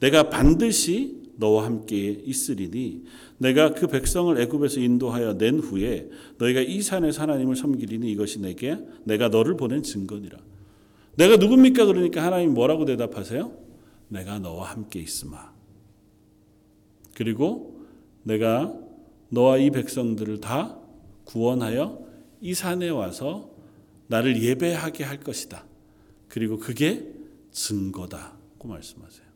내가 0.00 0.28
반드시 0.28 1.22
너와 1.36 1.64
함께 1.64 2.10
있으리니 2.24 3.04
내가 3.38 3.72
그 3.72 3.86
백성을 3.86 4.38
애굽에서 4.38 4.80
인도하여 4.80 5.38
낸 5.38 5.58
후에 5.58 6.08
너희가 6.38 6.60
이 6.60 6.82
산에서 6.82 7.22
하나님을 7.22 7.56
섬기리니 7.56 8.10
이것이 8.12 8.40
내게 8.40 8.78
내가 9.04 9.28
너를 9.28 9.56
보낸 9.56 9.82
증거니라. 9.82 10.38
내가 11.16 11.36
누굽니까 11.36 11.86
그러니까 11.86 12.22
하나님 12.22 12.54
뭐라고 12.54 12.84
대답하세요? 12.84 13.52
내가 14.08 14.38
너와 14.38 14.70
함께 14.70 15.00
있으마. 15.00 15.52
그리고 17.14 17.86
내가 18.22 18.72
너와 19.30 19.58
이 19.58 19.70
백성들을 19.70 20.40
다 20.40 20.81
구원하여 21.32 22.06
이 22.42 22.52
산에 22.52 22.90
와서 22.90 23.50
나를 24.08 24.42
예배하게 24.42 25.04
할 25.04 25.20
것이다. 25.20 25.64
그리고 26.28 26.58
그게 26.58 27.06
증거다고 27.50 28.68
말씀하세요. 28.68 29.26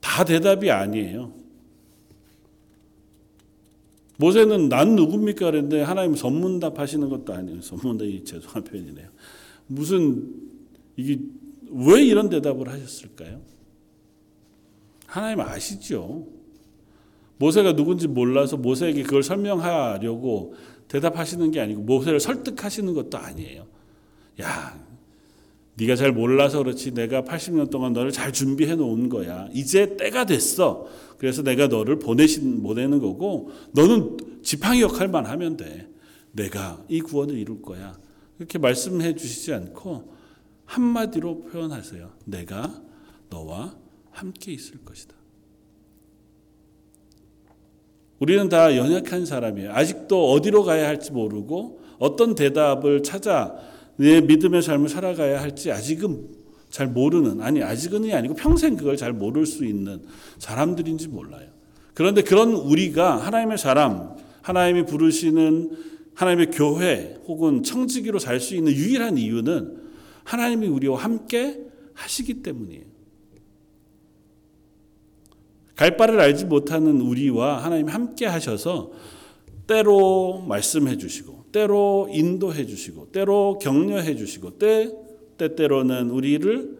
다 0.00 0.24
대답이 0.24 0.70
아니에요. 0.70 1.32
모세는 4.16 4.68
난 4.68 4.96
누굽니까 4.96 5.46
그랬는데 5.46 5.82
하나님 5.82 6.14
선문답 6.14 6.78
하시는 6.78 7.08
것도 7.08 7.32
아니에요. 7.32 7.62
선문답이 7.62 8.24
죄송한 8.24 8.64
표현이네요. 8.64 9.08
무슨 9.68 10.34
이게 10.96 11.20
왜 11.70 12.02
이런 12.02 12.28
대답을 12.28 12.68
하셨을까요? 12.68 13.40
하나님 15.06 15.40
아시죠? 15.40 16.26
모세가 17.38 17.74
누군지 17.74 18.06
몰라서 18.06 18.56
모세에게 18.56 19.02
그걸 19.04 19.22
설명하려고 19.22 20.54
대답하시는 20.90 21.50
게 21.52 21.60
아니고 21.60 21.82
모세를 21.82 22.18
설득하시는 22.18 22.92
것도 22.94 23.16
아니에요. 23.16 23.64
야, 24.42 24.78
네가 25.76 25.94
잘 25.94 26.12
몰라서 26.12 26.58
그렇지 26.58 26.92
내가 26.92 27.22
80년 27.22 27.70
동안 27.70 27.92
너를 27.92 28.10
잘 28.10 28.32
준비해 28.32 28.74
놓은 28.74 29.08
거야. 29.08 29.48
이제 29.52 29.96
때가 29.96 30.26
됐어. 30.26 30.88
그래서 31.16 31.42
내가 31.42 31.68
너를 31.68 31.98
보내신 32.00 32.62
보내는 32.62 32.98
거고 32.98 33.52
너는 33.72 34.42
지팡이 34.42 34.82
역할만 34.82 35.26
하면 35.26 35.56
돼. 35.56 35.88
내가 36.32 36.84
이 36.88 37.00
구원을 37.00 37.38
이룰 37.38 37.62
거야. 37.62 37.96
이렇게 38.38 38.58
말씀해 38.58 39.14
주시지 39.14 39.54
않고 39.54 40.12
한마디로 40.64 41.42
표현하세요. 41.44 42.10
내가 42.24 42.82
너와 43.28 43.76
함께 44.10 44.52
있을 44.52 44.84
것이다. 44.84 45.19
우리는 48.20 48.48
다 48.48 48.76
연약한 48.76 49.24
사람이에요. 49.24 49.72
아직도 49.72 50.32
어디로 50.32 50.62
가야 50.62 50.86
할지 50.86 51.10
모르고 51.10 51.80
어떤 51.98 52.34
대답을 52.34 53.02
찾아 53.02 53.56
내 53.96 54.20
믿음의 54.20 54.62
삶을 54.62 54.88
살아가야 54.88 55.40
할지 55.40 55.72
아직은 55.72 56.28
잘 56.68 56.86
모르는 56.86 57.40
아니 57.40 57.62
아직은이 57.62 58.14
아니고 58.14 58.34
평생 58.34 58.76
그걸 58.76 58.96
잘 58.96 59.12
모를 59.12 59.46
수 59.46 59.64
있는 59.64 60.02
사람들인지 60.38 61.08
몰라요. 61.08 61.48
그런데 61.94 62.22
그런 62.22 62.52
우리가 62.52 63.16
하나님의 63.16 63.58
사람, 63.58 64.14
하나님이 64.42 64.84
부르시는 64.86 65.70
하나님의 66.14 66.50
교회 66.52 67.18
혹은 67.26 67.62
청지기로 67.62 68.18
살 68.18 68.38
수 68.38 68.54
있는 68.54 68.72
유일한 68.72 69.16
이유는 69.16 69.78
하나님이 70.24 70.68
우리와 70.68 70.98
함께 70.98 71.58
하시기 71.94 72.42
때문이에요. 72.42 72.84
갈 75.80 75.96
바를 75.96 76.20
알지 76.20 76.44
못하는 76.44 77.00
우리와 77.00 77.64
하나님이 77.64 77.90
함께 77.90 78.26
하셔서 78.26 78.92
때로 79.66 80.44
말씀해 80.46 80.98
주시고 80.98 81.46
때로 81.52 82.06
인도해 82.12 82.66
주시고 82.66 83.12
때로 83.12 83.58
격려해 83.58 84.14
주시고 84.14 84.58
때 84.58 84.92
때때로는 85.38 86.10
우리를 86.10 86.76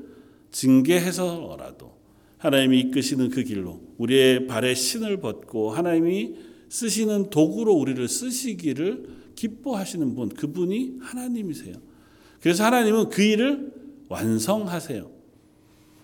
징계해서라도 0.51 1.95
하나님이 2.37 2.79
이끄시는 2.81 3.31
그 3.31 3.43
길로 3.43 3.81
우리의 3.97 4.47
발에 4.47 4.75
신을 4.75 5.17
벗고 5.21 5.71
하나님이 5.71 6.35
쓰시는 6.69 7.31
도구로 7.31 7.73
우리를 7.73 8.07
쓰시기를 8.07 9.07
기뻐하시는 9.35 10.15
분 10.15 10.29
그분이 10.29 10.99
하나님이세요. 11.01 11.75
그래서 12.43 12.65
하나님은 12.65 13.09
그 13.09 13.23
일을 13.23 13.73
완성하세요. 14.11 15.11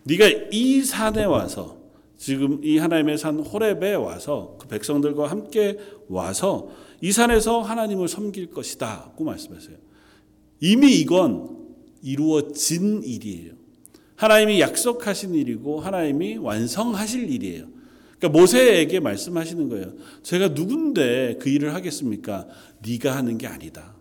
네가 0.05 0.29
이 0.51 0.81
산에 0.81 1.25
와서 1.25 1.76
지금 2.17 2.61
이 2.65 2.79
하나님의 2.79 3.19
산 3.19 3.39
호렙에 3.39 3.95
와서 3.95 4.57
그 4.59 4.69
백성들과 4.69 5.31
함께 5.31 5.79
와서 6.09 6.69
이 7.01 7.13
산에서 7.13 7.61
하나님을 7.61 8.09
섬길 8.09 8.51
것이다고 8.51 9.25
말씀하세요. 9.25 9.77
이미 10.61 10.99
이건 11.01 11.67
이루어진 12.03 13.03
일이에요. 13.03 13.53
하나님이 14.17 14.61
약속하신 14.61 15.35
일이고 15.35 15.81
하나님이 15.81 16.39
완성하실 16.39 17.31
일이에요. 17.31 17.67
그러니까 18.19 18.41
모세에게 18.41 19.01
말씀하시는 19.01 19.69
거예요. 19.69 19.93
제가 20.23 20.49
누군데 20.49 21.37
그 21.39 21.51
일을 21.51 21.75
하겠습니까? 21.75 22.47
네가 22.87 23.15
하는 23.15 23.37
게 23.37 23.47
아니다. 23.47 23.95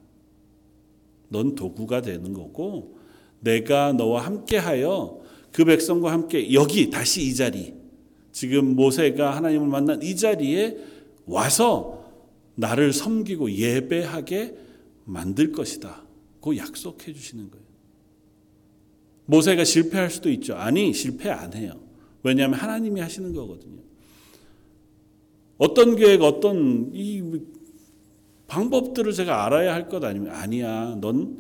넌 1.28 1.56
도구가 1.56 2.02
되는 2.02 2.32
거고 2.32 2.98
내가 3.42 3.92
너와 3.92 4.26
함께하여 4.26 5.20
그 5.52 5.66
백성과 5.66 6.12
함께 6.14 6.54
여기 6.54 6.90
다시 6.90 7.24
이 7.24 7.36
자리 7.36 7.74
지금 8.36 8.76
모세가 8.76 9.34
하나님을 9.34 9.66
만난 9.70 10.02
이 10.02 10.14
자리에 10.14 10.78
와서 11.26 12.04
나를 12.56 12.92
섬기고 12.92 13.50
예배하게 13.50 14.58
만들 15.06 15.54
것이다. 15.54 16.04
그 16.42 16.58
약속해 16.58 17.14
주시는 17.14 17.50
거예요. 17.50 17.66
모세가 19.28 19.64
실패할 19.64 20.10
수도 20.10 20.30
있죠. 20.32 20.56
아니, 20.56 20.92
실패 20.92 21.30
안 21.30 21.54
해요. 21.54 21.80
왜냐하면 22.24 22.60
하나님이 22.60 23.00
하시는 23.00 23.32
거거든요. 23.34 23.82
어떤 25.58 25.96
계획, 25.96 26.22
어떤 26.22 26.92
이 26.94 27.24
방법들을 28.48 29.14
제가 29.14 29.46
알아야 29.46 29.74
할 29.74 29.88
것 29.88 30.04
아니면 30.04 30.34
아니야. 30.34 30.98
넌 31.00 31.38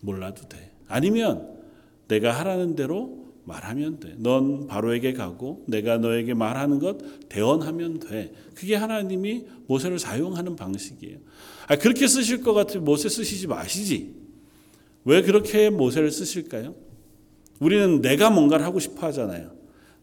몰라도 0.00 0.48
돼. 0.48 0.72
아니면 0.88 1.60
내가 2.08 2.32
하라는 2.40 2.74
대로 2.74 3.17
말하면 3.48 3.98
돼. 3.98 4.14
넌 4.18 4.66
바로에게 4.66 5.14
가고 5.14 5.64
내가 5.66 5.98
너에게 5.98 6.34
말하는 6.34 6.78
것 6.78 6.98
대언하면 7.28 7.98
돼. 7.98 8.32
그게 8.54 8.76
하나님이 8.76 9.46
모세를 9.66 9.98
사용하는 9.98 10.54
방식이에요. 10.54 11.18
아, 11.66 11.76
그렇게 11.76 12.06
쓰실 12.06 12.42
것 12.42 12.54
같으면 12.54 12.84
모세 12.84 13.08
쓰시지 13.08 13.48
마시지. 13.48 14.14
왜 15.04 15.22
그렇게 15.22 15.70
모세를 15.70 16.10
쓰실까요? 16.10 16.74
우리는 17.58 18.00
내가 18.00 18.30
뭔가를 18.30 18.64
하고 18.64 18.78
싶어 18.78 19.06
하잖아요. 19.08 19.50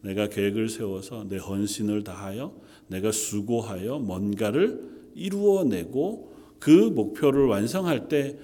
내가 0.02 0.28
계획을 0.28 0.68
세워서 0.70 1.28
내 1.30 1.38
헌신을 1.38 2.04
다하여 2.04 2.54
내가 2.88 3.12
수고하여 3.12 4.00
뭔가를 4.00 4.82
이루어내고 5.16 6.34
그 6.60 6.70
목표를 6.70 7.46
완성할 7.46 8.10
때 8.10 8.38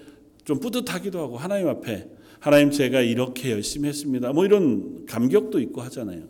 좀 0.46 0.60
뿌듯하기도 0.60 1.20
하고 1.20 1.38
하나님 1.38 1.68
앞에 1.68 2.10
하나님 2.42 2.72
제가 2.72 3.02
이렇게 3.02 3.52
열심히 3.52 3.88
했습니다. 3.88 4.34
뭐 4.34 4.46
이런 4.46 5.06
감격도 5.06 5.60
있고 5.60 5.82
하잖아요. 5.84 6.24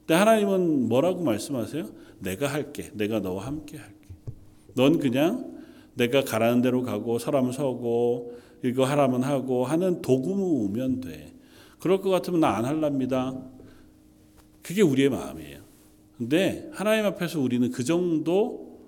근데 0.00 0.14
하나님은 0.14 0.86
뭐라고 0.86 1.24
말씀하세요? 1.24 1.88
내가 2.18 2.46
할게. 2.46 2.90
내가 2.92 3.20
너와 3.20 3.46
함께 3.46 3.78
할게. 3.78 3.94
넌 4.74 4.98
그냥 4.98 5.58
내가 5.94 6.24
가라는 6.24 6.60
대로 6.60 6.82
가고 6.82 7.18
서라면 7.18 7.52
서고 7.52 8.38
이거 8.62 8.84
하라면 8.84 9.22
하고 9.22 9.64
하는 9.64 10.02
도구면 10.02 11.00
돼. 11.00 11.32
그럴 11.78 12.02
것 12.02 12.10
같으면 12.10 12.40
나 12.40 12.54
안 12.56 12.66
할랍니다. 12.66 13.42
그게 14.62 14.82
우리의 14.82 15.08
마음이에요. 15.08 15.60
근데 16.18 16.68
하나님 16.74 17.06
앞에서 17.06 17.40
우리는 17.40 17.70
그 17.70 17.82
정도 17.82 18.78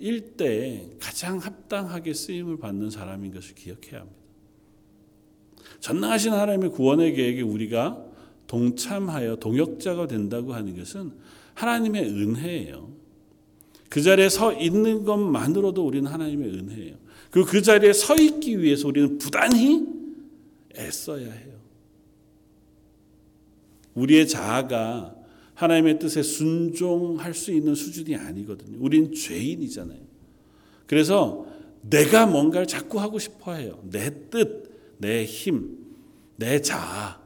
일때 0.00 0.90
가장 0.98 1.38
합당하게 1.38 2.12
쓰임을 2.12 2.58
받는 2.58 2.90
사람인 2.90 3.32
것을 3.32 3.54
기억해야 3.54 4.00
합니다. 4.00 4.21
전능하신 5.82 6.32
하나님의 6.32 6.70
구원의 6.70 7.14
계획에 7.14 7.42
우리가 7.42 8.02
동참하여 8.46 9.36
동역자가 9.36 10.06
된다고 10.06 10.54
하는 10.54 10.76
것은 10.76 11.12
하나님의 11.54 12.04
은혜예요. 12.04 12.88
그 13.88 14.00
자리에 14.00 14.28
서 14.28 14.54
있는 14.54 15.04
것만으로도 15.04 15.84
우리는 15.84 16.10
하나님의 16.10 16.48
은혜예요. 16.50 16.94
그리고 17.30 17.48
그 17.48 17.62
자리에 17.62 17.92
서 17.92 18.16
있기 18.16 18.62
위해서 18.62 18.88
우리는 18.88 19.18
부단히 19.18 19.86
애써야 20.78 21.30
해요. 21.30 21.52
우리의 23.94 24.28
자아가 24.28 25.14
하나님의 25.54 25.98
뜻에 25.98 26.22
순종할 26.22 27.34
수 27.34 27.52
있는 27.52 27.74
수준이 27.74 28.14
아니거든요. 28.14 28.78
우린 28.80 29.12
죄인이잖아요. 29.12 30.00
그래서 30.86 31.44
내가 31.82 32.26
뭔가를 32.26 32.68
자꾸 32.68 33.00
하고 33.00 33.18
싶어 33.18 33.54
해요. 33.54 33.80
내 33.90 34.28
뜻, 34.30 34.61
내 35.02 35.24
힘, 35.24 35.78
내 36.36 36.62
자아. 36.62 37.20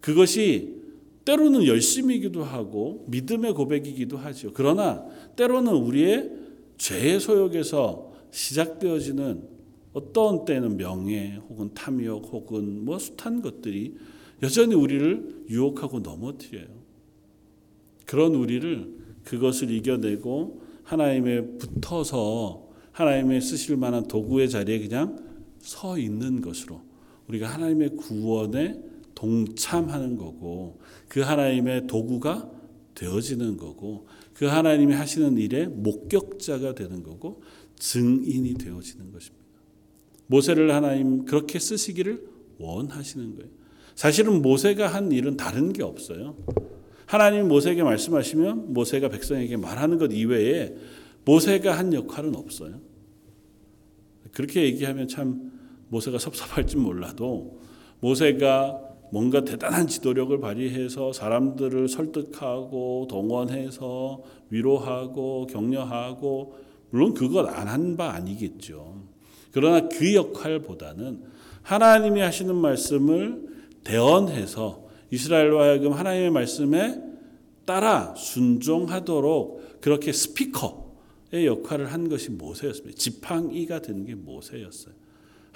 그것이 0.00 0.76
때로는 1.24 1.66
열심이기도 1.66 2.44
하고 2.44 3.04
믿음의 3.08 3.54
고백이기도 3.54 4.18
하죠. 4.18 4.52
그러나 4.54 5.04
때로는 5.34 5.72
우리의 5.72 6.30
죄의 6.78 7.18
소욕에서 7.18 8.12
시작되어지는 8.30 9.48
어떤 9.94 10.44
때는 10.44 10.76
명예 10.76 11.40
혹은 11.48 11.72
탐욕 11.72 12.28
혹은 12.30 12.84
뭐 12.84 12.98
숱한 12.98 13.40
것들이 13.40 13.96
여전히 14.42 14.74
우리를 14.74 15.46
유혹하고 15.48 16.00
넘어뜨려요. 16.00 16.66
그런 18.04 18.34
우리를 18.34 18.94
그것을 19.24 19.70
이겨내고 19.70 20.62
하나님의 20.84 21.58
붙어서 21.58 22.68
하나님의 22.92 23.40
쓰실 23.40 23.78
만한 23.78 24.06
도구의 24.06 24.50
자리에 24.50 24.78
그냥 24.80 25.18
서 25.58 25.98
있는 25.98 26.42
것으로 26.42 26.85
우리가 27.28 27.48
하나님의 27.48 27.96
구원에 27.96 28.80
동참하는 29.14 30.16
거고 30.16 30.78
그 31.08 31.20
하나님의 31.20 31.86
도구가 31.86 32.50
되어지는 32.94 33.56
거고 33.56 34.06
그 34.34 34.44
하나님이 34.44 34.94
하시는 34.94 35.36
일의 35.38 35.66
목격자가 35.68 36.74
되는 36.74 37.02
거고 37.02 37.42
증인이 37.78 38.54
되어지는 38.54 39.12
것입니다. 39.12 39.46
모세를 40.26 40.72
하나님 40.74 41.24
그렇게 41.24 41.58
쓰시기를 41.58 42.26
원하시는 42.58 43.36
거예요. 43.36 43.50
사실은 43.94 44.42
모세가 44.42 44.88
한 44.88 45.12
일은 45.12 45.36
다른 45.36 45.72
게 45.72 45.82
없어요. 45.82 46.36
하나님이 47.06 47.44
모세에게 47.44 47.82
말씀하시면 47.82 48.74
모세가 48.74 49.08
백성에게 49.08 49.56
말하는 49.56 49.98
것 49.98 50.12
이외에 50.12 50.74
모세가 51.24 51.78
한 51.78 51.92
역할은 51.92 52.34
없어요. 52.34 52.80
그렇게 54.32 54.64
얘기하면 54.64 55.08
참 55.08 55.45
모세가 55.88 56.18
섭섭할지 56.18 56.76
몰라도 56.76 57.60
모세가 58.00 58.80
뭔가 59.12 59.44
대단한 59.44 59.86
지도력을 59.86 60.38
발휘해서 60.40 61.12
사람들을 61.12 61.88
설득하고 61.88 63.06
동원해서 63.08 64.22
위로하고 64.50 65.46
격려하고 65.46 66.54
물론 66.90 67.14
그것 67.14 67.46
안 67.48 67.68
한 67.68 67.96
바 67.96 68.10
아니겠죠. 68.10 69.04
그러나 69.52 69.88
그 69.88 70.14
역할보다는 70.14 71.22
하나님이 71.62 72.20
하시는 72.20 72.54
말씀을 72.54 73.46
대언해서 73.84 74.84
이스라엘로 75.10 75.60
하여금 75.60 75.92
하나님의 75.92 76.30
말씀에 76.30 77.00
따라 77.64 78.14
순종하도록 78.16 79.80
그렇게 79.80 80.12
스피커의 80.12 81.46
역할을 81.46 81.92
한 81.92 82.08
것이 82.08 82.30
모세였습니다. 82.30 82.96
지팡이가 82.98 83.82
된 83.82 84.04
게 84.04 84.14
모세였어요. 84.14 84.94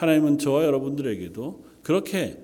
하나님은 0.00 0.38
저와 0.38 0.64
여러분들에게도 0.64 1.64
그렇게 1.82 2.42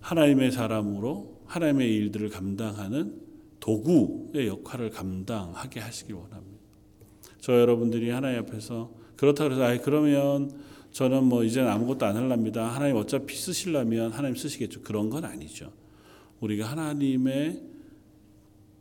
하나님의 0.00 0.52
사람으로 0.52 1.40
하나님의 1.46 1.90
일들을 1.94 2.28
감당하는 2.28 3.22
도구의 3.58 4.48
역할을 4.48 4.90
감당하게 4.90 5.80
하시길 5.80 6.14
원합니다. 6.14 6.62
저 7.40 7.58
여러분들이 7.58 8.10
하나님 8.10 8.40
앞에서 8.40 8.92
그렇다 9.16 9.44
그래서 9.44 9.64
아 9.64 9.78
그러면 9.78 10.50
저는 10.90 11.24
뭐 11.24 11.42
이제는 11.42 11.70
아무것도 11.70 12.04
안 12.04 12.16
할랍니다. 12.16 12.68
하나님 12.68 12.96
어차피 12.96 13.34
쓰시려면 13.34 14.12
하나님 14.12 14.36
쓰시겠죠. 14.36 14.82
그런 14.82 15.08
건 15.08 15.24
아니죠. 15.24 15.72
우리가 16.40 16.66
하나님의 16.66 17.62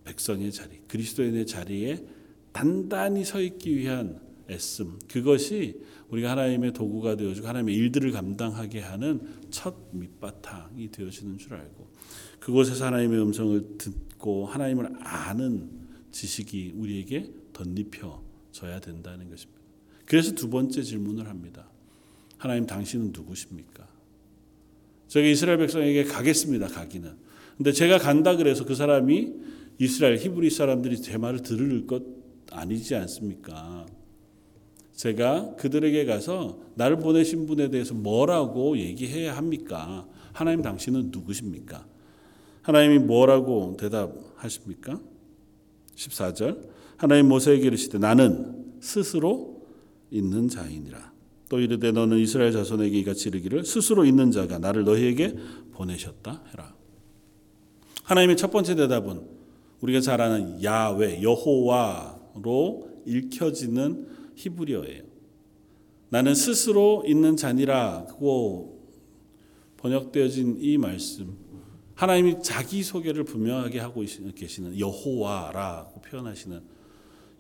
백성의 0.04 0.52
자리, 0.52 0.80
그리스도인의 0.90 1.46
자리에 1.46 2.04
단단히 2.52 3.24
서 3.24 3.40
있기 3.40 3.78
위한 3.78 4.20
애씀, 4.52 5.00
그것이 5.08 5.82
우리가 6.10 6.32
하나님의 6.32 6.74
도구가 6.74 7.16
되어주고 7.16 7.48
하나님의 7.48 7.76
일들을 7.76 8.12
감당하게 8.12 8.82
하는 8.82 9.22
첫 9.50 9.76
밑바탕이 9.94 10.92
되어지는 10.92 11.38
줄 11.38 11.54
알고 11.54 11.88
그곳에서 12.40 12.86
하나님의 12.86 13.22
음성을 13.22 13.78
듣고 13.78 14.46
하나님을 14.46 14.90
아는 15.00 15.70
지식이 16.12 16.74
우리에게 16.76 17.32
덧입혀져야 17.54 18.80
된다는 18.82 19.30
것입니다. 19.30 19.62
그래서 20.06 20.34
두 20.34 20.50
번째 20.50 20.84
질문을 20.84 21.28
합니다. 21.28 21.70
하나님 22.38 22.66
당신은 22.66 23.12
누구십니까? 23.14 23.88
제가 25.08 25.28
이스라엘 25.28 25.60
백성에게 25.60 26.06
가겠습니다. 26.06 26.68
가기는. 26.68 27.16
근데 27.56 27.72
제가 27.72 27.98
간다 27.98 28.36
그래서 28.36 28.66
그 28.66 28.76
사람이 28.76 29.34
이스라엘 29.78 30.18
히브리 30.18 30.50
사람들이 30.50 31.02
제 31.02 31.18
말을 31.18 31.42
들을 31.44 31.86
것 31.86 32.04
아니지 32.52 32.96
않습니까? 32.96 33.86
제가 35.02 35.56
그들에게 35.56 36.06
가서 36.06 36.60
나를 36.76 36.98
보내신 37.00 37.48
분에 37.48 37.72
대해서 37.72 37.96
뭐라고 37.96 38.78
얘기해야 38.78 39.36
합니까? 39.36 40.08
하나님 40.32 40.62
당신은 40.62 41.10
누구십니까? 41.12 41.88
하나님이 42.62 43.00
뭐라고 43.00 43.76
대답하십니까? 43.80 45.02
14절 45.96 46.70
하나님 46.98 47.30
모세에게 47.30 47.66
이르시되 47.66 47.98
나는 47.98 48.76
스스로 48.80 49.66
있는 50.12 50.48
자이니라. 50.48 51.12
또 51.50 51.60
이르되 51.60 51.92
너는 51.92 52.20
이스라엘 52.20 52.52
자손에게 52.52 53.00
이같이 53.00 53.30
이르기를 53.30 53.66
스스로 53.66 54.06
있는 54.06 54.30
자가 54.30 54.60
나를 54.60 54.84
너희에게 54.84 55.36
보내셨다 55.72 56.44
해라. 56.52 56.76
하나님의 58.04 58.38
첫 58.38 58.52
번째 58.52 58.76
대답은 58.76 59.20
우리가 59.82 60.00
잘 60.00 60.22
아는 60.22 60.62
야외 60.62 61.24
여호와로 61.24 62.90
읽혀지는 63.08 64.21
히브리어예요. 64.36 65.04
나는 66.10 66.36
스스로 66.36 67.04
있는 67.06 67.38
자니라고 67.38 68.80
번역되어진 69.78 70.58
이 70.60 70.78
말씀 70.78 71.38
하나님이 71.96 72.42
자기 72.42 72.84
소개를 72.84 73.24
분명하게 73.24 73.80
하고 73.80 74.04
계시는 74.36 74.80
여호와라고 74.80 76.02
표현하시는 76.02 76.62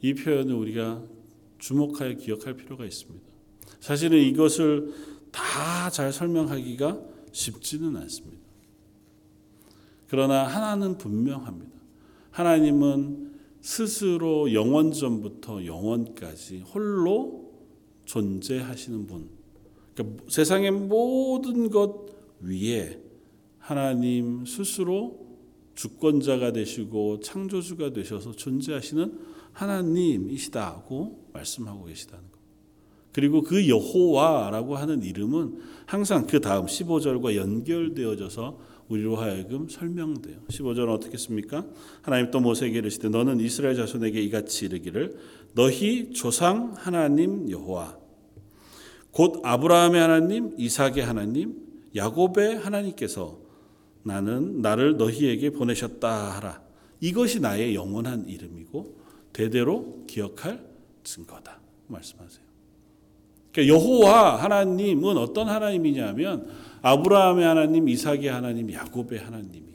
이 0.01 0.13
표현을 0.13 0.53
우리가 0.53 1.03
주목하여 1.59 2.13
기억할 2.13 2.55
필요가 2.55 2.85
있습니다. 2.85 3.25
사실은 3.79 4.19
이것을 4.19 4.93
다 5.31 5.71
잘 5.91 6.13
설명하기가 6.13 6.99
쉽지는 7.31 7.95
않습니다. 7.97 8.41
그러나 10.07 10.45
하나는 10.45 10.97
분명합니다. 10.97 11.71
하나님은 12.31 13.30
스스로 13.61 14.53
영원 14.53 14.91
전부터 14.91 15.65
영원까지 15.65 16.61
홀로 16.61 17.51
존재하시는 18.05 19.07
분. 19.07 19.29
그러니까 19.93 20.23
세상의 20.29 20.71
모든 20.71 21.69
것 21.69 22.07
위에 22.41 22.99
하나님 23.59 24.45
스스로 24.45 25.21
주권자가 25.75 26.51
되시고 26.51 27.19
창조주가 27.21 27.93
되셔서 27.93 28.33
존재하시는 28.33 29.19
하나님이시다고 29.53 31.29
말씀하고 31.33 31.85
계시다는 31.85 32.25
것. 32.30 32.30
그리고 33.13 33.41
그 33.41 33.67
여호와라고 33.67 34.75
하는 34.75 35.03
이름은 35.03 35.59
항상 35.85 36.27
그 36.27 36.39
다음 36.39 36.65
15절과 36.65 37.35
연결되어져서 37.35 38.71
우리로 38.87 39.15
하여금 39.15 39.69
설명돼요. 39.69 40.37
15절은 40.49 40.89
어떻게 40.89 41.17
습니까? 41.17 41.65
하나님 42.01 42.29
또 42.31 42.39
모세에게 42.39 42.79
이르시되 42.79 43.09
너는 43.09 43.39
이스라엘 43.39 43.75
자손에게 43.75 44.21
이같이 44.21 44.65
이르기를 44.65 45.17
너희 45.53 46.11
조상 46.11 46.73
하나님 46.75 47.49
여호와 47.49 47.97
곧 49.11 49.41
아브라함의 49.43 49.99
하나님, 49.99 50.55
이삭의 50.57 51.03
하나님, 51.03 51.55
야곱의 51.95 52.59
하나님께서 52.59 53.39
나는 54.03 54.61
나를 54.61 54.97
너희에게 54.97 55.51
보내셨다 55.51 56.35
하라. 56.37 56.61
이것이 57.01 57.39
나의 57.39 57.75
영원한 57.75 58.27
이름이고 58.27 58.99
대대로 59.33 60.05
기억할 60.07 60.65
증거다. 61.03 61.59
말씀하세요. 61.87 62.50
그러니까 63.51 63.75
여호와 63.75 64.41
하나님은 64.41 65.17
어떤 65.17 65.49
하나님이냐면 65.49 66.47
아브라함의 66.81 67.45
하나님, 67.45 67.87
이삭의 67.89 68.27
하나님, 68.27 68.71
야곱의 68.71 69.19
하나님이에요. 69.19 69.71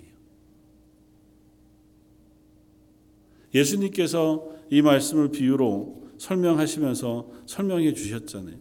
예수님께서 3.55 4.49
이 4.71 4.83
말씀을 4.83 5.31
비유로 5.31 6.07
설명하시면서 6.19 7.31
설명해 7.47 7.95
주셨잖아요. 7.95 8.57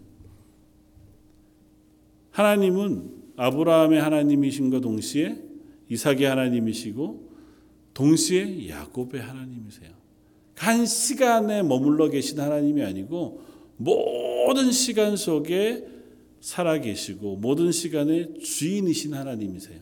하나님은 2.31 3.11
아브라함의 3.37 4.01
하나님이신과 4.01 4.81
동시에 4.81 5.41
이삭의 5.89 6.23
하나님이시고 6.23 7.31
동시에 7.93 8.69
야곱의 8.69 9.21
하나님이세요. 9.21 9.91
한 10.55 10.85
시간에 10.85 11.63
머물러 11.63 12.09
계신 12.09 12.39
하나님이 12.39 12.83
아니고 12.83 13.41
모든 13.77 14.71
시간 14.71 15.17
속에 15.17 15.85
살아계시고 16.39 17.37
모든 17.37 17.71
시간의 17.71 18.39
주인이신 18.39 19.13
하나님이세요. 19.13 19.79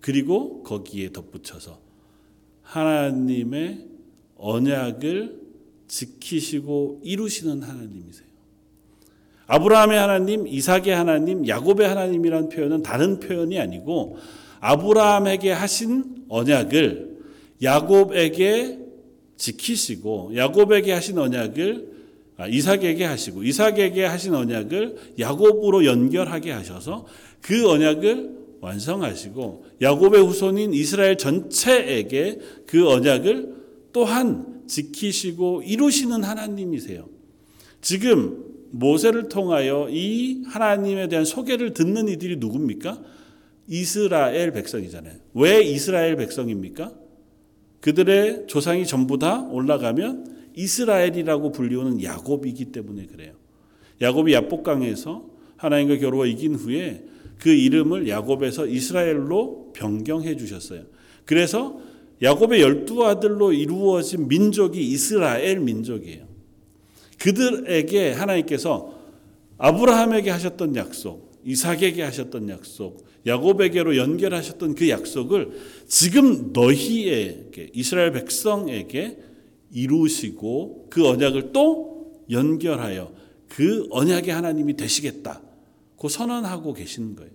그리고 0.00 0.62
거기에 0.62 1.12
덧붙여서 1.12 1.80
하나님의 2.62 3.86
언약을 4.36 5.40
지키시고 5.88 7.00
이루시는 7.02 7.62
하나님이세요. 7.62 8.26
아브라함의 9.48 9.98
하나님, 9.98 10.46
이삭의 10.46 10.90
하나님, 10.90 11.46
야곱의 11.46 11.88
하나님이란 11.88 12.48
표현은 12.48 12.82
다른 12.82 13.20
표현이 13.20 13.58
아니고 13.58 14.16
아브라함에게 14.60 15.52
하신 15.52 16.26
언약을 16.28 17.16
야곱에게 17.62 18.80
지키시고 19.36 20.32
야곱에게 20.36 20.92
하신 20.92 21.18
언약을 21.18 21.92
아, 21.92 21.95
이삭에게 22.44 23.04
하시고 23.04 23.42
이삭에게 23.44 24.04
하신 24.04 24.34
언약을 24.34 25.14
야곱으로 25.18 25.86
연결하게 25.86 26.52
하셔서 26.52 27.06
그 27.40 27.68
언약을 27.70 28.36
완성하시고 28.60 29.64
야곱의 29.80 30.22
후손인 30.22 30.74
이스라엘 30.74 31.16
전체에게 31.16 32.38
그 32.66 32.88
언약을 32.88 33.54
또한 33.92 34.62
지키시고 34.66 35.62
이루시는 35.62 36.24
하나님이세요. 36.24 37.08
지금 37.80 38.44
모세를 38.72 39.28
통하여 39.28 39.88
이 39.90 40.42
하나님에 40.46 41.08
대한 41.08 41.24
소개를 41.24 41.72
듣는 41.72 42.08
이들이 42.08 42.36
누굽니까? 42.36 43.00
이스라엘 43.68 44.52
백성이잖아요. 44.52 45.14
왜 45.34 45.62
이스라엘 45.62 46.16
백성입니까? 46.16 46.92
그들의 47.80 48.46
조상이 48.48 48.86
전부 48.86 49.18
다 49.18 49.42
올라가면 49.42 50.35
이스라엘이라고 50.56 51.52
불리우는 51.52 52.02
야곱이기 52.02 52.66
때문에 52.66 53.06
그래요. 53.06 53.32
야곱이 54.00 54.32
야복강에서 54.32 55.24
하나님과 55.56 55.98
겨루어 55.98 56.26
이긴 56.26 56.54
후에 56.54 57.04
그 57.38 57.50
이름을 57.50 58.08
야곱에서 58.08 58.66
이스라엘로 58.66 59.72
변경해 59.74 60.36
주셨어요. 60.36 60.84
그래서 61.24 61.80
야곱의 62.22 62.60
열두 62.62 63.04
아들로 63.04 63.52
이루어진 63.52 64.28
민족이 64.28 64.82
이스라엘 64.82 65.60
민족이에요. 65.60 66.26
그들에게 67.18 68.12
하나님께서 68.12 68.94
아브라함에게 69.58 70.30
하셨던 70.30 70.76
약속, 70.76 71.32
이삭에게 71.44 72.02
하셨던 72.02 72.48
약속, 72.48 73.06
야곱에게로 73.26 73.96
연결하셨던 73.96 74.74
그 74.74 74.88
약속을 74.88 75.50
지금 75.86 76.52
너희에게 76.52 77.70
이스라엘 77.74 78.12
백성에게 78.12 79.18
이루시고 79.76 80.86
그 80.88 81.06
언약을 81.06 81.52
또 81.52 82.22
연결하여 82.30 83.12
그 83.48 83.86
언약의 83.90 84.32
하나님이 84.32 84.74
되시겠다. 84.74 85.42
고 85.96 86.08
선언하고 86.08 86.72
계신 86.72 87.14
거예요. 87.14 87.30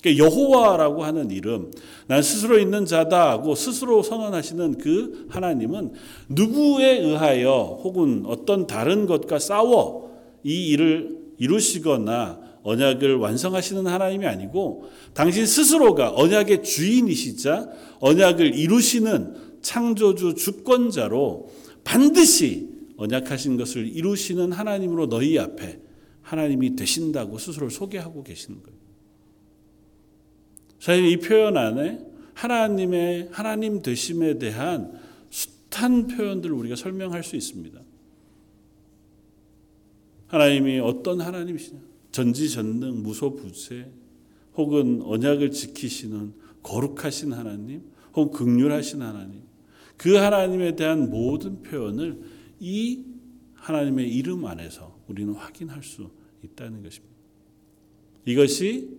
그러니까 0.00 0.24
여호와라고 0.24 1.02
하는 1.02 1.30
이름, 1.30 1.72
난 2.06 2.22
스스로 2.22 2.58
있는 2.58 2.86
자다고 2.86 3.54
스스로 3.54 4.02
선언하시는 4.02 4.78
그 4.78 5.26
하나님은 5.30 5.92
누구에 6.28 6.98
의하여 7.00 7.80
혹은 7.82 8.22
어떤 8.26 8.66
다른 8.66 9.06
것과 9.06 9.38
싸워 9.38 10.12
이 10.44 10.68
일을 10.68 11.18
이루시거나 11.38 12.38
언약을 12.62 13.16
완성하시는 13.16 13.86
하나님이 13.86 14.26
아니고 14.26 14.84
당신 15.12 15.46
스스로가 15.46 16.12
언약의 16.14 16.62
주인이시자 16.62 17.68
언약을 18.00 18.54
이루시는 18.54 19.34
창조주 19.62 20.34
주권자로 20.34 21.48
반드시 21.84 22.68
언약하신 22.96 23.56
것을 23.56 23.86
이루시는 23.86 24.52
하나님으로 24.52 25.08
너희 25.08 25.38
앞에 25.38 25.80
하나님이 26.22 26.74
되신다고 26.74 27.38
스스로를 27.38 27.70
소개하고 27.70 28.24
계시는 28.24 28.62
거예요. 28.62 28.78
사실 30.80 31.06
이 31.06 31.18
표현 31.18 31.56
안에 31.56 32.00
하나님의 32.34 33.28
하나님 33.30 33.80
되심에 33.82 34.38
대한 34.38 35.00
숱한 35.30 36.08
표현들을 36.08 36.54
우리가 36.54 36.76
설명할 36.76 37.22
수 37.22 37.36
있습니다. 37.36 37.80
하나님이 40.26 40.80
어떤 40.80 41.20
하나님이시냐? 41.20 41.80
전지전능, 42.10 43.02
무소부재, 43.02 43.86
혹은 44.56 45.02
언약을 45.02 45.50
지키시는 45.50 46.34
거룩하신 46.62 47.32
하나님, 47.32 47.82
혹은 48.14 48.32
극률하신 48.32 49.02
하나님. 49.02 49.43
그 49.96 50.14
하나님에 50.16 50.76
대한 50.76 51.10
모든 51.10 51.62
표현을 51.62 52.20
이 52.60 53.04
하나님의 53.54 54.14
이름 54.14 54.44
안에서 54.44 54.98
우리는 55.08 55.32
확인할 55.34 55.82
수 55.82 56.10
있다는 56.42 56.82
것입니다. 56.82 57.14
이것이 58.26 58.90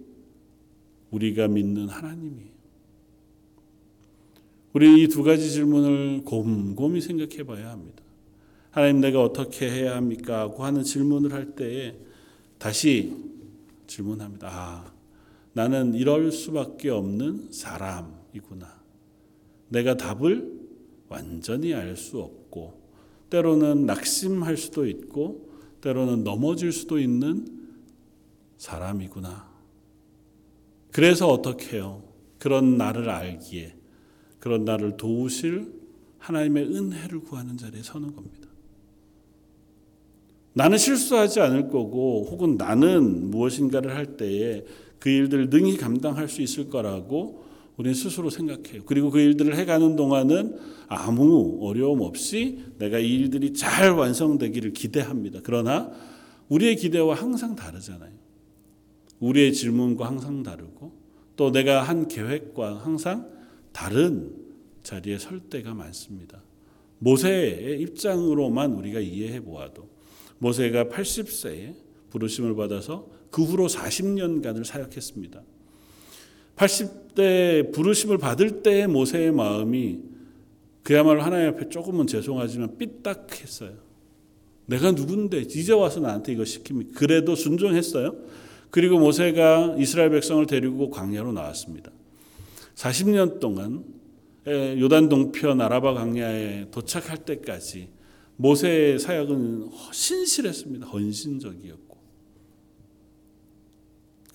우리가 1.12 1.48
믿는 1.48 1.88
하나님이에요. 1.90 2.56
우리 4.74 5.04
이 5.04 5.08
두 5.08 5.24
가지 5.24 5.50
질문을 5.52 6.24
곰곰이 6.26 7.00
생각해 7.00 7.44
봐야 7.44 7.72
합니다. 7.72 8.04
하나님 8.72 9.00
내가 9.00 9.24
어떻게 9.24 9.70
해야 9.70 9.96
합니까? 9.96 10.42
하고 10.42 10.66
하는 10.66 10.84
질문을 10.84 11.32
할 11.32 11.56
때에 11.56 11.96
다시 12.58 13.16
질문합니다. 13.88 14.50
아, 14.52 14.94
나는 15.54 15.94
이럴 15.94 16.30
수밖에 16.32 16.90
없는 16.90 17.54
사람이구나. 17.54 18.68
내가 19.70 19.96
답을 19.96 20.65
완전히 21.10 21.74
알 21.74 21.96
수 21.96 22.20
없고, 22.20 22.82
때로는 23.30 23.86
낙심할 23.86 24.58
수도 24.58 24.88
있고, 24.88 25.50
때로는 25.82 26.24
넘어질 26.24 26.72
수도 26.72 27.00
있는 27.00 27.48
사람이구나. 28.58 29.50
그래서 30.92 31.28
어떻게 31.28 31.78
해요? 31.78 32.04
그런 32.40 32.78
나를 32.78 33.10
알기에, 33.10 33.76
그런 34.40 34.66
나를 34.66 34.98
도우실 34.98 35.74
하나님의 36.20 36.66
은혜를 36.66 37.20
구하는 37.22 37.58
자리에 37.58 37.84
서는 37.84 38.16
겁니다. 38.16 38.50
나는 40.54 40.78
실수하지 40.78 41.42
않을 41.42 41.70
거고 41.70 42.26
혹은 42.32 42.56
나는 42.56 43.30
무엇인가를 43.30 43.94
할 43.96 44.16
때에 44.18 44.64
그 45.00 45.10
일들을 45.10 45.50
능히 45.50 45.76
감당할 45.78 46.30
수 46.30 46.42
있을 46.42 46.70
거라고 46.70 47.45
우리는 47.78 47.94
스스로 47.94 48.30
생각해요. 48.30 48.84
그리고 48.86 49.12
그 49.12 49.20
일들을 49.20 49.56
해가는 49.58 49.96
동안은 49.96 50.58
아무 50.88 51.60
어려움 51.62 52.02
없이 52.02 52.64
내가 52.78 53.00
이 53.00 53.14
일들이 53.16 53.54
잘 53.54 53.92
완성되기를 53.92 54.72
기대합니다. 54.72 55.42
그러나 55.44 55.92
우리의 56.48 56.78
기대와 56.78 57.16
항상 57.16 57.56
다르잖아요. 57.56 58.14
우리의 59.20 59.54
질문과 59.54 60.08
항상 60.08 60.44
다르고 60.44 60.94
또 61.36 61.52
내가 61.52 61.82
한 61.84 62.08
계획과 62.08 62.80
항상 62.80 63.30
다른 63.72 64.34
자리에 64.84 65.18
설 65.18 65.40
때가 65.40 65.74
많습니다. 65.74 66.42
모세의 67.00 67.82
입장으로만 67.82 68.74
우리가 68.74 69.00
이해해 69.00 69.42
보아도 69.42 69.90
모세가 70.38 70.86
80세에 70.86 71.76
부르심을 72.10 72.56
받아서 72.56 73.10
그 73.32 73.44
후로 73.44 73.68
40년간을 73.68 74.64
사역했습니다. 74.64 75.44
80대 76.56 77.72
부르심을 77.74 78.18
받을 78.18 78.64
때의 78.64 78.88
모세의 78.88 79.32
마음이 79.32 80.00
그야말로 80.84 81.22
하나님 81.22 81.50
앞에 81.50 81.70
조금은 81.70 82.08
죄송하지만 82.08 82.78
삐딱했어요. 82.78 83.74
내가 84.68 84.92
누군데 84.92 85.42
이제 85.42 85.74
와서 85.74 86.00
나한테 86.00 86.34
이거 86.34 86.44
시킵니까? 86.44 86.96
그래도 86.96 87.36
순종했어요. 87.36 88.16
그리고 88.70 89.00
모세가 89.00 89.76
이스라엘 89.80 90.10
백성을 90.10 90.46
데리고 90.46 90.90
광야로 90.90 91.32
나왔습니다. 91.32 91.92
40년 92.76 93.40
동안 93.40 93.84
요단 94.48 95.10
동편 95.10 95.62
아라바 95.62 95.94
광야에 95.94 96.68
도착할 96.72 97.20
때까지 97.20 97.90
모세의 98.38 99.00
사역은 99.00 99.70
신실했습니다. 99.92 100.88
헌신적이었고. 100.88 101.85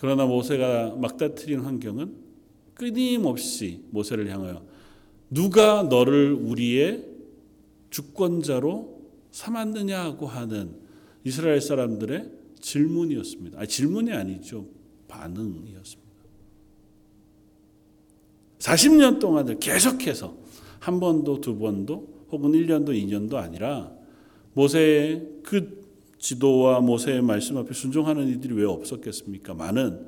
그러나 0.01 0.25
모세가 0.25 0.97
막다트린 0.97 1.61
환경은 1.61 2.15
끊임없이 2.73 3.83
모세를 3.91 4.31
향하여 4.31 4.65
누가 5.29 5.83
너를 5.83 6.33
우리의 6.33 7.05
주권자로 7.91 8.99
삼았느냐고 9.31 10.27
하는 10.27 10.75
이스라엘 11.23 11.61
사람들의 11.61 12.31
질문이었습니다. 12.61 13.61
아, 13.61 13.67
질문이 13.67 14.11
아니죠. 14.13 14.67
반응이었습니다. 15.07 16.11
40년 18.59 19.21
동안을 19.21 19.59
계속해서 19.59 20.35
한 20.79 20.99
번도 20.99 21.43
두 21.43 21.59
번도 21.59 22.25
혹은 22.31 22.53
1년도 22.53 22.89
2년도 22.89 23.35
아니라 23.35 23.93
모세의 24.55 25.27
그 25.43 25.80
지도와 26.21 26.81
모세의 26.81 27.23
말씀 27.23 27.57
앞에 27.57 27.73
순종하는 27.73 28.29
이들이 28.29 28.55
왜 28.55 28.65
없었겠습니까? 28.65 29.55
많은 29.55 30.07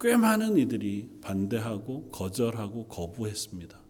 꽤 0.00 0.16
많은 0.16 0.58
이들이 0.58 1.08
반대하고 1.22 2.08
거절하고 2.10 2.88
거부했습니다. 2.88 3.80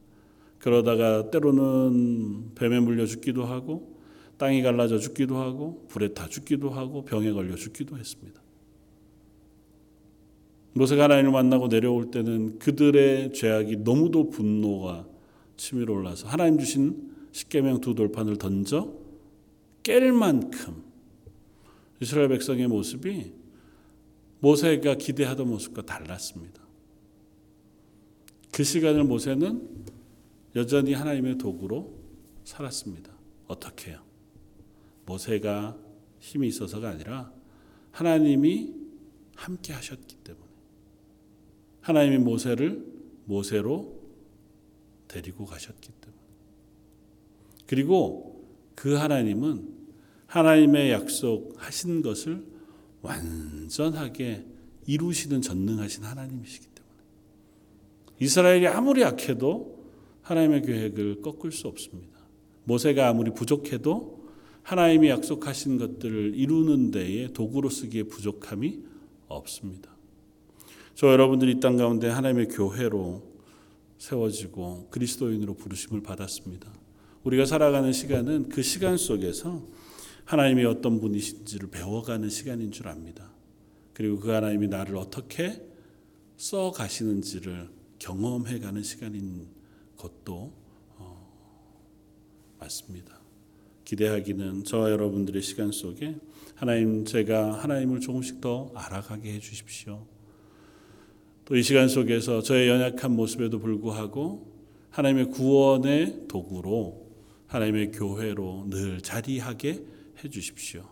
그러다가 0.58 1.30
때로는 1.30 2.54
뱀에 2.54 2.80
물려 2.80 3.06
죽기도 3.06 3.44
하고 3.44 3.98
땅이 4.36 4.62
갈라져 4.62 4.98
죽기도 4.98 5.38
하고 5.38 5.86
불에 5.88 6.08
타 6.08 6.28
죽기도 6.28 6.70
하고 6.70 7.04
병에 7.04 7.32
걸려 7.32 7.56
죽기도 7.56 7.96
했습니다. 7.96 8.42
모세가 10.74 11.04
하나님을 11.04 11.32
만나고 11.32 11.68
내려올 11.68 12.10
때는 12.10 12.58
그들의 12.58 13.32
죄악이 13.32 13.78
너무도 13.78 14.28
분노가 14.28 15.06
치밀어 15.56 15.94
올라서 15.94 16.28
하나님 16.28 16.58
주신 16.58 17.14
십계명 17.32 17.80
두 17.80 17.94
돌판을 17.94 18.36
던져 18.36 18.92
깰 19.82 20.12
만큼 20.12 20.83
이스라엘 22.04 22.28
백성의 22.28 22.68
모습이 22.68 23.32
모세가 24.40 24.96
기대하던 24.96 25.48
모습과 25.48 25.86
달랐습니다. 25.86 26.62
그 28.52 28.62
시간을 28.62 29.04
모세는 29.04 29.86
여전히 30.54 30.92
하나님의 30.92 31.38
도구로 31.38 31.98
살았습니다. 32.44 33.10
어떻게 33.46 33.92
해요? 33.92 34.02
모세가 35.06 35.78
힘이 36.18 36.48
있어서가 36.48 36.90
아니라 36.90 37.32
하나님이 37.90 38.74
함께 39.34 39.72
하셨기 39.72 40.16
때문에 40.16 40.46
하나님이 41.80 42.18
모세를 42.18 42.84
모세로 43.24 43.98
데리고 45.08 45.46
가셨기 45.46 45.90
때문에 45.90 46.22
그리고 47.66 48.46
그 48.74 48.92
하나님은 48.92 49.73
하나님의 50.34 50.90
약속하신 50.90 52.02
것을 52.02 52.44
완전하게 53.02 54.44
이루시는 54.84 55.42
전능하신 55.42 56.02
하나님이시기 56.02 56.66
때문에 56.74 56.94
이스라엘이 58.18 58.66
아무리 58.66 59.02
약해도 59.02 59.78
하나님의 60.22 60.62
계획을 60.62 61.22
꺾을 61.22 61.52
수 61.52 61.68
없습니다. 61.68 62.18
모세가 62.64 63.08
아무리 63.08 63.32
부족해도 63.32 64.24
하나님이 64.64 65.08
약속하신 65.10 65.78
것들을 65.78 66.32
이루는 66.34 66.90
데에 66.90 67.28
도구로 67.32 67.70
쓰기에 67.70 68.02
부족함이 68.04 68.80
없습니다. 69.28 69.94
저 70.96 71.12
여러분들이 71.12 71.52
이 71.52 71.60
땅 71.60 71.76
가운데 71.76 72.08
하나님의 72.08 72.48
교회로 72.48 73.22
세워지고 73.98 74.88
그리스도인으로 74.90 75.54
부르심을 75.54 76.02
받았습니다. 76.02 76.72
우리가 77.22 77.46
살아가는 77.46 77.92
시간은 77.92 78.48
그 78.48 78.62
시간 78.62 78.96
속에서 78.96 79.62
하나님이 80.24 80.64
어떤 80.64 81.00
분이신지를 81.00 81.70
배워가는 81.70 82.28
시간인 82.28 82.70
줄 82.72 82.88
압니다. 82.88 83.30
그리고 83.92 84.18
그 84.18 84.30
하나님이 84.30 84.68
나를 84.68 84.96
어떻게 84.96 85.62
써 86.36 86.70
가시는지를 86.72 87.68
경험해 87.98 88.58
가는 88.58 88.82
시간인 88.82 89.46
것도 89.96 90.52
어, 90.96 91.30
맞습니다. 92.58 93.20
기대하기는 93.84 94.64
저와 94.64 94.90
여러분들의 94.90 95.42
시간 95.42 95.70
속에 95.70 96.16
하나님 96.54 97.04
제가 97.04 97.62
하나님을 97.62 98.00
조금씩 98.00 98.40
더 98.40 98.70
알아가게 98.74 99.34
해 99.34 99.40
주십시오. 99.40 100.06
또 101.44 101.54
이 101.56 101.62
시간 101.62 101.88
속에서 101.88 102.40
저의 102.40 102.68
연약한 102.68 103.14
모습에도 103.14 103.58
불구하고 103.58 104.50
하나님의 104.90 105.30
구원의 105.30 106.26
도구로 106.26 107.04
하나님의 107.48 107.92
교회로 107.92 108.68
늘 108.70 109.00
자리하게 109.02 109.84
해 110.24 110.28
주십시오. 110.30 110.88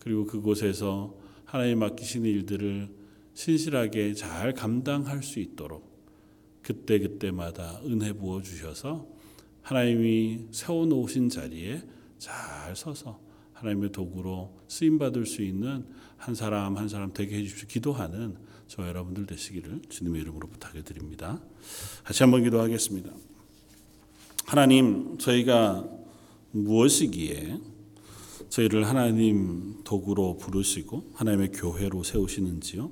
그리고 0.00 0.26
그곳에서 0.26 1.14
하나님 1.44 1.78
맡기신 1.78 2.24
일들을 2.24 2.88
신실하게 3.34 4.14
잘 4.14 4.52
감당할 4.52 5.22
수 5.22 5.40
있도록 5.40 5.94
그때 6.62 6.98
그때마다 6.98 7.80
은혜 7.84 8.12
부어 8.12 8.42
주셔서 8.42 9.06
하나님이 9.62 10.48
세워 10.50 10.86
놓으신 10.86 11.28
자리에 11.28 11.82
잘 12.18 12.74
서서 12.74 13.20
하나님의 13.52 13.92
도구로 13.92 14.58
쓰임 14.68 14.98
받을 14.98 15.26
수 15.26 15.42
있는 15.42 15.86
한 16.16 16.34
사람 16.34 16.76
한 16.76 16.88
사람 16.88 17.12
되게 17.12 17.36
해 17.36 17.42
주십시오. 17.42 17.68
기도하는 17.68 18.36
저 18.66 18.86
여러분들 18.86 19.26
되시기를 19.26 19.82
주님의 19.88 20.22
이름으로 20.22 20.48
부탁해 20.48 20.82
드립니다. 20.82 21.40
같이 22.02 22.22
한번 22.22 22.42
기도하겠습니다. 22.42 23.10
하나님, 24.46 25.16
저희가 25.18 25.88
무엇이기에 26.52 27.58
저희를 28.54 28.86
하나님 28.86 29.82
도구로 29.82 30.36
부르시고 30.36 31.10
하나님의 31.14 31.50
교회로 31.50 32.04
세우시는지요? 32.04 32.88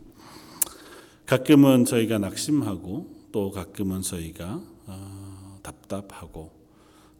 가끔은 1.24 1.84
저희가 1.84 2.18
낙심하고 2.18 3.28
또 3.30 3.52
가끔은 3.52 4.02
저희가 4.02 4.60
어, 4.86 5.58
답답하고 5.62 6.50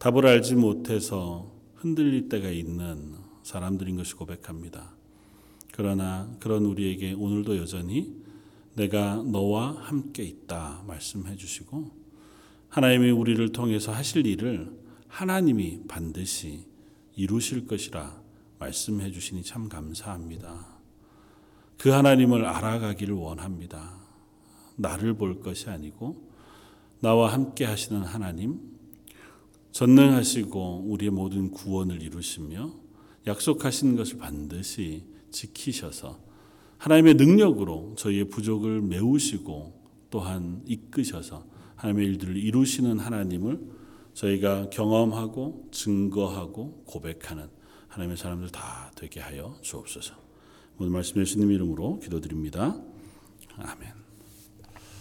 답을 0.00 0.26
알지 0.26 0.56
못해서 0.56 1.52
흔들릴 1.76 2.28
때가 2.28 2.50
있는 2.50 3.14
사람들인 3.44 3.96
것이 3.96 4.14
고백합니다. 4.14 4.92
그러나 5.72 6.28
그런 6.40 6.64
우리에게 6.64 7.12
오늘도 7.12 7.58
여전히 7.58 8.12
내가 8.74 9.22
너와 9.22 9.76
함께 9.78 10.24
있다 10.24 10.82
말씀해 10.88 11.36
주시고 11.36 11.92
하나님이 12.70 13.12
우리를 13.12 13.52
통해서 13.52 13.92
하실 13.92 14.26
일을 14.26 14.72
하나님이 15.06 15.82
반드시 15.86 16.64
이루실 17.14 17.68
것이라 17.68 18.21
말씀해 18.62 19.10
주시니 19.10 19.42
참 19.42 19.68
감사합니다. 19.68 20.66
그 21.78 21.88
하나님을 21.90 22.44
알아가기를 22.44 23.14
원합니다. 23.14 23.98
나를 24.76 25.14
볼 25.14 25.40
것이 25.40 25.68
아니고 25.68 26.30
나와 27.00 27.32
함께 27.32 27.64
하시는 27.64 28.00
하나님, 28.02 28.60
전능하시고 29.72 30.84
우리의 30.86 31.10
모든 31.10 31.50
구원을 31.50 32.02
이루시며 32.02 32.72
약속하신 33.26 33.96
것을 33.96 34.18
반드시 34.18 35.06
지키셔서 35.32 36.20
하나님의 36.78 37.14
능력으로 37.14 37.94
저희의 37.96 38.28
부족을 38.28 38.80
메우시고 38.80 39.82
또한 40.10 40.62
이끄셔서 40.66 41.46
하나님의 41.74 42.06
일들을 42.06 42.36
이루시는 42.36 43.00
하나님을 43.00 43.60
저희가 44.14 44.70
경험하고 44.70 45.68
증거하고 45.72 46.84
고백하는 46.86 47.61
하나님의 47.92 48.16
사람들 48.16 48.48
다 48.48 48.90
되게 48.94 49.20
하여 49.20 49.58
주옵소서. 49.60 50.14
오늘 50.78 50.90
말씀 50.90 51.20
예수님 51.20 51.50
이름으로 51.50 51.98
기도드립니다. 52.00 52.74
아멘. 53.58 54.01